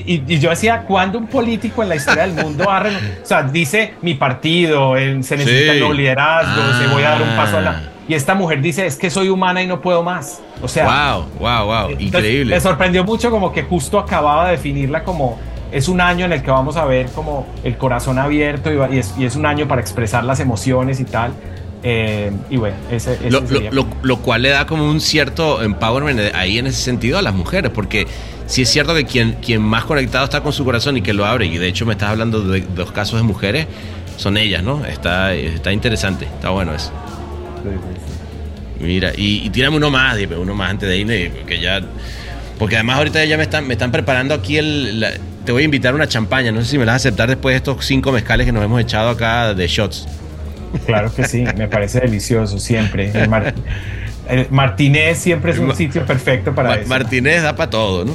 [0.07, 2.81] y- y yo decía, ¿cuándo un político en la historia del mundo ha
[3.21, 5.79] O sea, dice mi partido, se necesita Sí.
[5.79, 7.61] nuevo liderazgo, se voy a dar un paso a Ah.
[7.61, 7.83] la.
[8.09, 10.41] Y esta mujer dice, es que soy humana y no puedo más.
[10.61, 11.91] O sea, Wow, wow, wow.
[11.99, 12.55] Increíble.
[12.55, 15.39] Me sorprendió mucho como que justo acababa de definirla como
[15.71, 19.13] es un año en el que vamos a ver como el corazón abierto y, es,
[19.17, 21.31] y es un año para expresar las emociones y tal.
[21.83, 25.61] Eh, y bueno, ese, ese Lo, sería- lo- lo cual le da como un cierto
[25.61, 28.07] empowerment ahí en ese sentido a las mujeres, porque
[28.47, 31.25] sí es cierto que quien, quien más conectado está con su corazón y que lo
[31.27, 33.67] abre, y de hecho me estás hablando de, los casos de mujeres,
[34.17, 34.83] son ellas, ¿no?
[34.83, 36.91] Está, está interesante, está bueno eso.
[38.79, 41.81] Mira, y, y tírame uno más, dime, uno más antes de irme, porque ya.
[42.57, 44.99] Porque además ahorita ya me están, me están preparando aquí el.
[44.99, 45.11] la-
[45.45, 47.27] te voy a invitar a una champaña, no sé si me la vas a aceptar
[47.27, 50.07] después de estos cinco mezcales que nos hemos echado acá de shots.
[50.85, 53.09] Claro que sí, me parece delicioso siempre.
[53.13, 53.55] El, Mar-
[54.29, 56.87] el Martínez siempre es un sitio perfecto para Ma- eso.
[56.89, 58.13] Martínez da para todo, ¿no?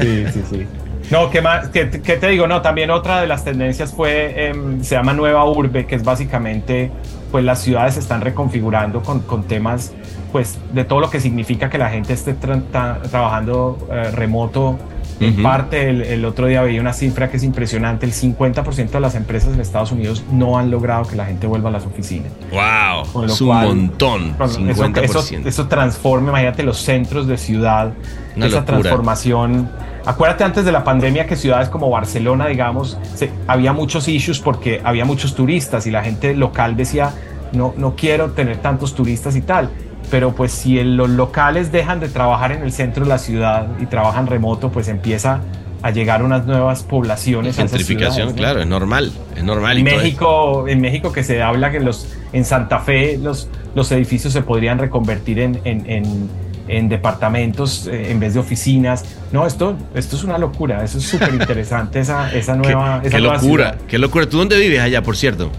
[0.00, 0.66] Sí, sí, sí.
[1.10, 2.46] No, ¿qué, más, qué, qué te digo?
[2.46, 6.90] No, también otra de las tendencias fue, em, se llama Nueva Urbe, que es básicamente,
[7.30, 9.92] pues las ciudades se están reconfigurando con, con temas,
[10.32, 14.78] pues, de todo lo que significa que la gente esté tra- tra- trabajando eh, remoto.
[15.18, 19.00] En parte, el, el otro día veía una cifra que es impresionante, el 50% de
[19.00, 22.30] las empresas en Estados Unidos no han logrado que la gente vuelva a las oficinas.
[22.52, 23.24] ¡Wow!
[23.24, 25.02] Es un cual, montón, Cuando eso, 50%.
[25.04, 27.92] eso, eso transforma, imagínate los centros de ciudad,
[28.36, 28.80] Una esa locura.
[28.80, 29.70] transformación.
[30.06, 34.80] Acuérdate antes de la pandemia que ciudades como Barcelona, digamos, se- había muchos issues porque
[34.84, 37.12] había muchos turistas y la gente local decía,
[37.52, 39.68] no, no quiero tener tantos turistas y tal.
[40.10, 43.66] Pero pues si el- los locales dejan de trabajar en el centro de la ciudad
[43.80, 45.40] y trabajan remoto, pues empieza
[45.82, 47.56] a llegar unas nuevas poblaciones.
[47.56, 49.76] Gentrificación, claro, es normal, es normal.
[49.78, 54.32] En México, en México que se habla que los, en Santa Fe los, los edificios
[54.32, 59.04] se podrían reconvertir en, en, en- en departamentos eh, en vez de oficinas.
[59.32, 60.82] No, esto, esto es una locura.
[60.84, 63.00] Eso es súper interesante, esa, esa nueva.
[63.02, 63.86] qué esa nueva locura, ciudad.
[63.88, 64.26] qué locura.
[64.28, 65.50] ¿Tú dónde vives allá, por cierto?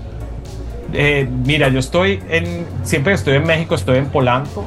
[0.94, 2.66] Eh, mira, yo estoy en.
[2.84, 4.66] Siempre que estoy en México, estoy en Polanco.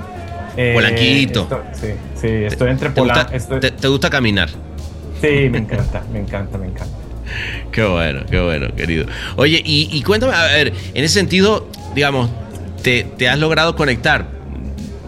[0.57, 1.43] Eh, Polanquito.
[1.43, 1.59] estoy-
[1.91, 3.61] sí, sí, estoy entre ¿Te gusta, Polanco.
[3.61, 4.49] te- te gusta caminar?
[5.21, 6.95] Sí, me encanta, me encanta, me encanta.
[7.73, 9.07] Qué bueno, qué bueno, querido.
[9.37, 12.29] Oye, y, y cuéntame, a ver, en ese sentido, digamos,
[12.83, 14.27] te, te has logrado conectar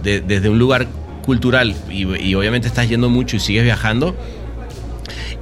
[0.05, 0.87] de- desde un lugar
[1.25, 4.14] cultural y, obviamente estás yendo mucho y sigues viajando.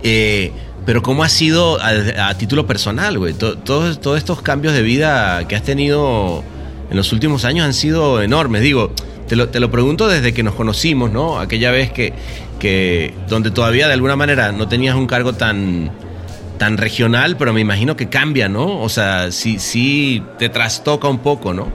[0.03, 0.53] eh,
[0.87, 3.35] pero ¿cómo ha sido a, título personal, güey?
[3.35, 6.43] To- Todos, todos estos cambios de vida que has tenido
[6.91, 8.63] en los últimos años han sido enormes.
[8.63, 8.93] Digo,
[9.29, 11.39] te lo, te lo pregunto desde que nos conocimos, ¿no?
[11.39, 12.15] Aquella vez que,
[12.59, 15.91] que donde todavía de alguna manera no tenías un cargo tan,
[16.59, 18.81] tan regional, pero me imagino que cambia, ¿no?
[18.81, 21.69] O sea, sí, sí te trastoca un poco, ¿no?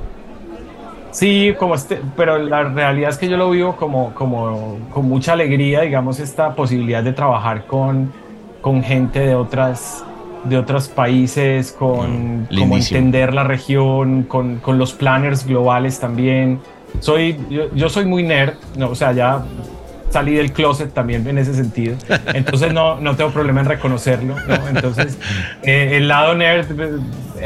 [1.15, 5.31] Sí, como este, pero la realidad es que yo lo vivo como, como con mucha
[5.31, 8.11] alegría, digamos, esta posibilidad de trabajar con,
[8.59, 10.03] con gente de otras
[10.43, 16.59] de otros países, con Mm, como entender la región, con, con los planners globales también.
[16.99, 19.43] Soy, yo, yo soy muy nerd, no, o sea, ya
[20.09, 21.95] salí del closet también en ese sentido.
[22.33, 24.35] Entonces no, no tengo problema en reconocerlo.
[24.47, 24.67] ¿no?
[24.69, 25.17] Entonces
[25.63, 26.67] eh, el lado nerd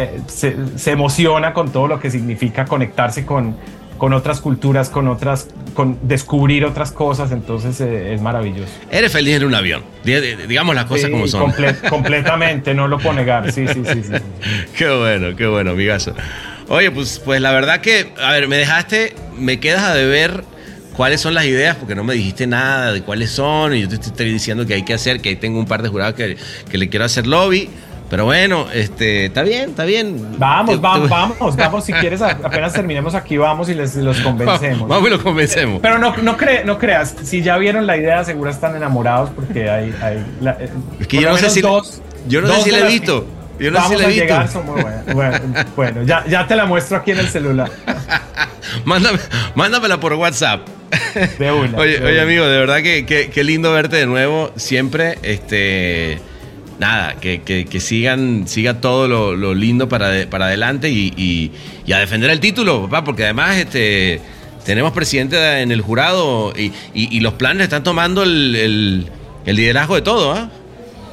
[0.01, 3.55] eh, se, se emociona con todo lo que significa conectarse con,
[3.97, 7.31] con otras culturas, con otras, con descubrir otras cosas.
[7.31, 8.71] Entonces eh, es maravilloso.
[8.91, 9.83] Eres feliz en un avión.
[10.03, 11.51] Di- di- Digamos las cosas Sí, como son.
[11.51, 13.51] comple- completamente, no lo puedo negar.
[13.51, 14.03] Sí, sí, sí.
[14.03, 14.13] sí.
[14.77, 16.13] Qué bueno, qué bueno, amigazo.
[16.69, 20.43] Oye, pues, pues la verdad que, a ver, me dejaste, me quedas a deber
[20.95, 23.95] cuáles son las ideas, porque no me dijiste nada de cuáles son, y yo te
[23.95, 26.37] estoy diciendo que hay que hacer, que ahí tengo un par de jurados que,
[26.69, 27.69] que le quiero hacer lobby.
[28.09, 30.35] Pero bueno, este, está bien, está bien.
[30.39, 31.83] Vamos, Te- vamos, te- vamos, vamos.
[31.85, 34.87] Si quieres, apenas terminemos aquí, vamos y les los convencemos.
[34.89, 35.79] Vamos y lo convencemos.
[35.81, 39.69] Pero no, no, cre- no creas, si ya vieron la idea, seguro están enamorados porque
[39.69, 39.93] hay.
[40.01, 42.79] hay la- eh, Es que yo no sé si, dos- yo no sé si la
[42.79, 43.27] he visto.
[43.57, 44.23] que Yo no sé Vamos si la he visto.
[44.23, 45.05] llegar, son muy buenas.
[45.13, 45.39] Bueno,
[45.75, 47.69] bueno, ya, ya te la muestro aquí en el celular.
[48.85, 49.19] Mándame,
[49.55, 50.67] mándamela por WhatsApp.
[51.37, 51.77] De una.
[51.77, 54.51] Oye, de oye amigo, de verdad que, que- qué lindo verte de nuevo.
[54.55, 56.19] Siempre, este,
[56.79, 61.13] nada, que, que- que sigan, siga todo lo, lo lindo para, de- para adelante y,
[61.17, 61.51] y-
[61.85, 64.21] y a defender el título, papá, porque además, este,
[64.65, 69.05] tenemos presidente en el jurado y, y- los planes están tomando el, el-
[69.45, 70.49] el liderazgo de todo, ¿ah?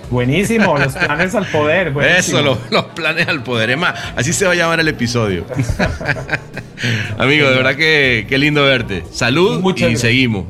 [0.09, 1.93] Buenísimo, los planes al poder.
[2.19, 2.41] Eso,
[2.71, 3.71] los, planes al poder.
[3.71, 5.45] Es más, así se va a llamar el episodio.
[7.19, 9.03] Amigo, de verdad que qué lindo verte.
[9.11, 10.45] Salud y seguimos.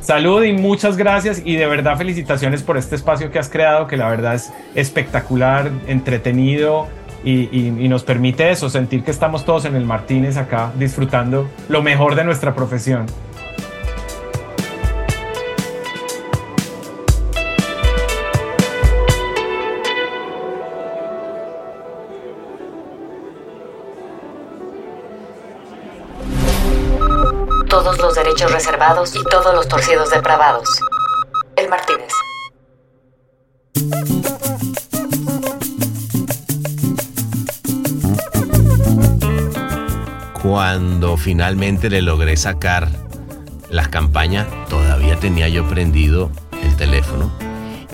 [0.00, 3.98] Salud y muchas gracias y de verdad felicitaciones por este espacio que has creado, que
[3.98, 6.88] la verdad es espectacular, entretenido
[7.22, 11.82] y, y, nos permite eso, sentir que estamos todos en el Martínez acá disfrutando lo
[11.82, 13.06] mejor de nuestra profesión.
[28.48, 30.80] Reservados y todos los torcidos depravados.
[31.56, 32.12] El Martínez.
[40.42, 42.88] Cuando finalmente le logré sacar
[43.68, 46.30] las campañas, todavía tenía yo prendido
[46.62, 47.30] el teléfono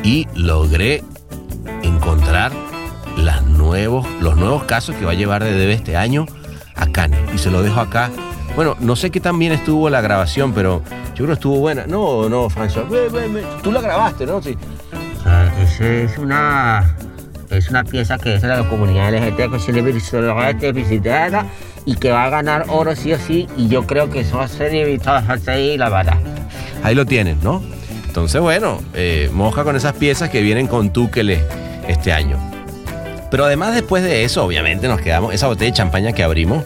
[0.02, 1.02] y logré
[1.82, 2.52] encontrar
[3.16, 6.26] los nuevos casos que va a llevar de debe este año
[6.76, 7.34] a Cannes.
[7.34, 8.10] Y se lo dejo acá
[8.56, 11.86] bueno, no sé qué tan bien estuvo la grabación, pero yo creo que estuvo buena.
[11.86, 12.86] No, no, François.
[13.62, 14.42] Tú la grabaste, ¿no?
[14.42, 14.56] Sí.
[15.80, 16.96] es una
[17.50, 19.58] es una pieza que es de la comunidad LGBT que
[21.84, 24.44] y que va a ganar oro sí o sí y yo creo que eso va
[24.44, 24.72] a ser
[25.46, 26.18] ahí la verdad.
[26.82, 27.62] Ahí lo tienes, ¿no?
[28.06, 31.44] Entonces, bueno, eh, moja con esas piezas que vienen con Túquele
[31.86, 32.38] este año.
[33.30, 36.64] Pero además después de eso, obviamente nos quedamos, esa botella de champaña que abrimos,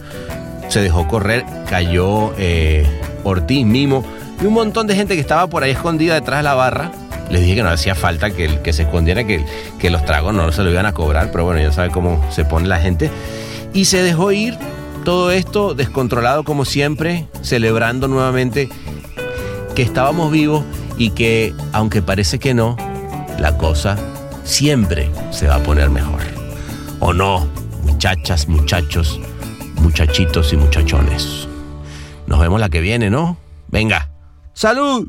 [0.71, 2.87] se dejó correr, cayó eh,
[3.25, 4.05] Ortiz, Mimo
[4.41, 6.93] y un montón de gente que estaba por ahí escondida detrás de la barra.
[7.29, 9.45] Les dije que no hacía falta que, que se escondiera, que,
[9.79, 12.45] que los tragos no se lo iban a cobrar, pero bueno, ya sabe cómo se
[12.45, 13.11] pone la gente.
[13.73, 14.57] Y se dejó ir
[15.05, 18.69] todo esto descontrolado como siempre, celebrando nuevamente
[19.75, 20.65] que estábamos vivos
[20.97, 22.77] y que, aunque parece que no,
[23.39, 23.97] la cosa
[24.45, 26.21] siempre se va a poner mejor.
[26.99, 27.49] ¿O no,
[27.85, 29.21] muchachas, muchachos?
[29.81, 31.49] Muchachitos y muchachones.
[32.27, 33.37] Nos vemos la que viene, ¿no?
[33.69, 34.11] Venga.
[34.53, 35.09] ¡Salud!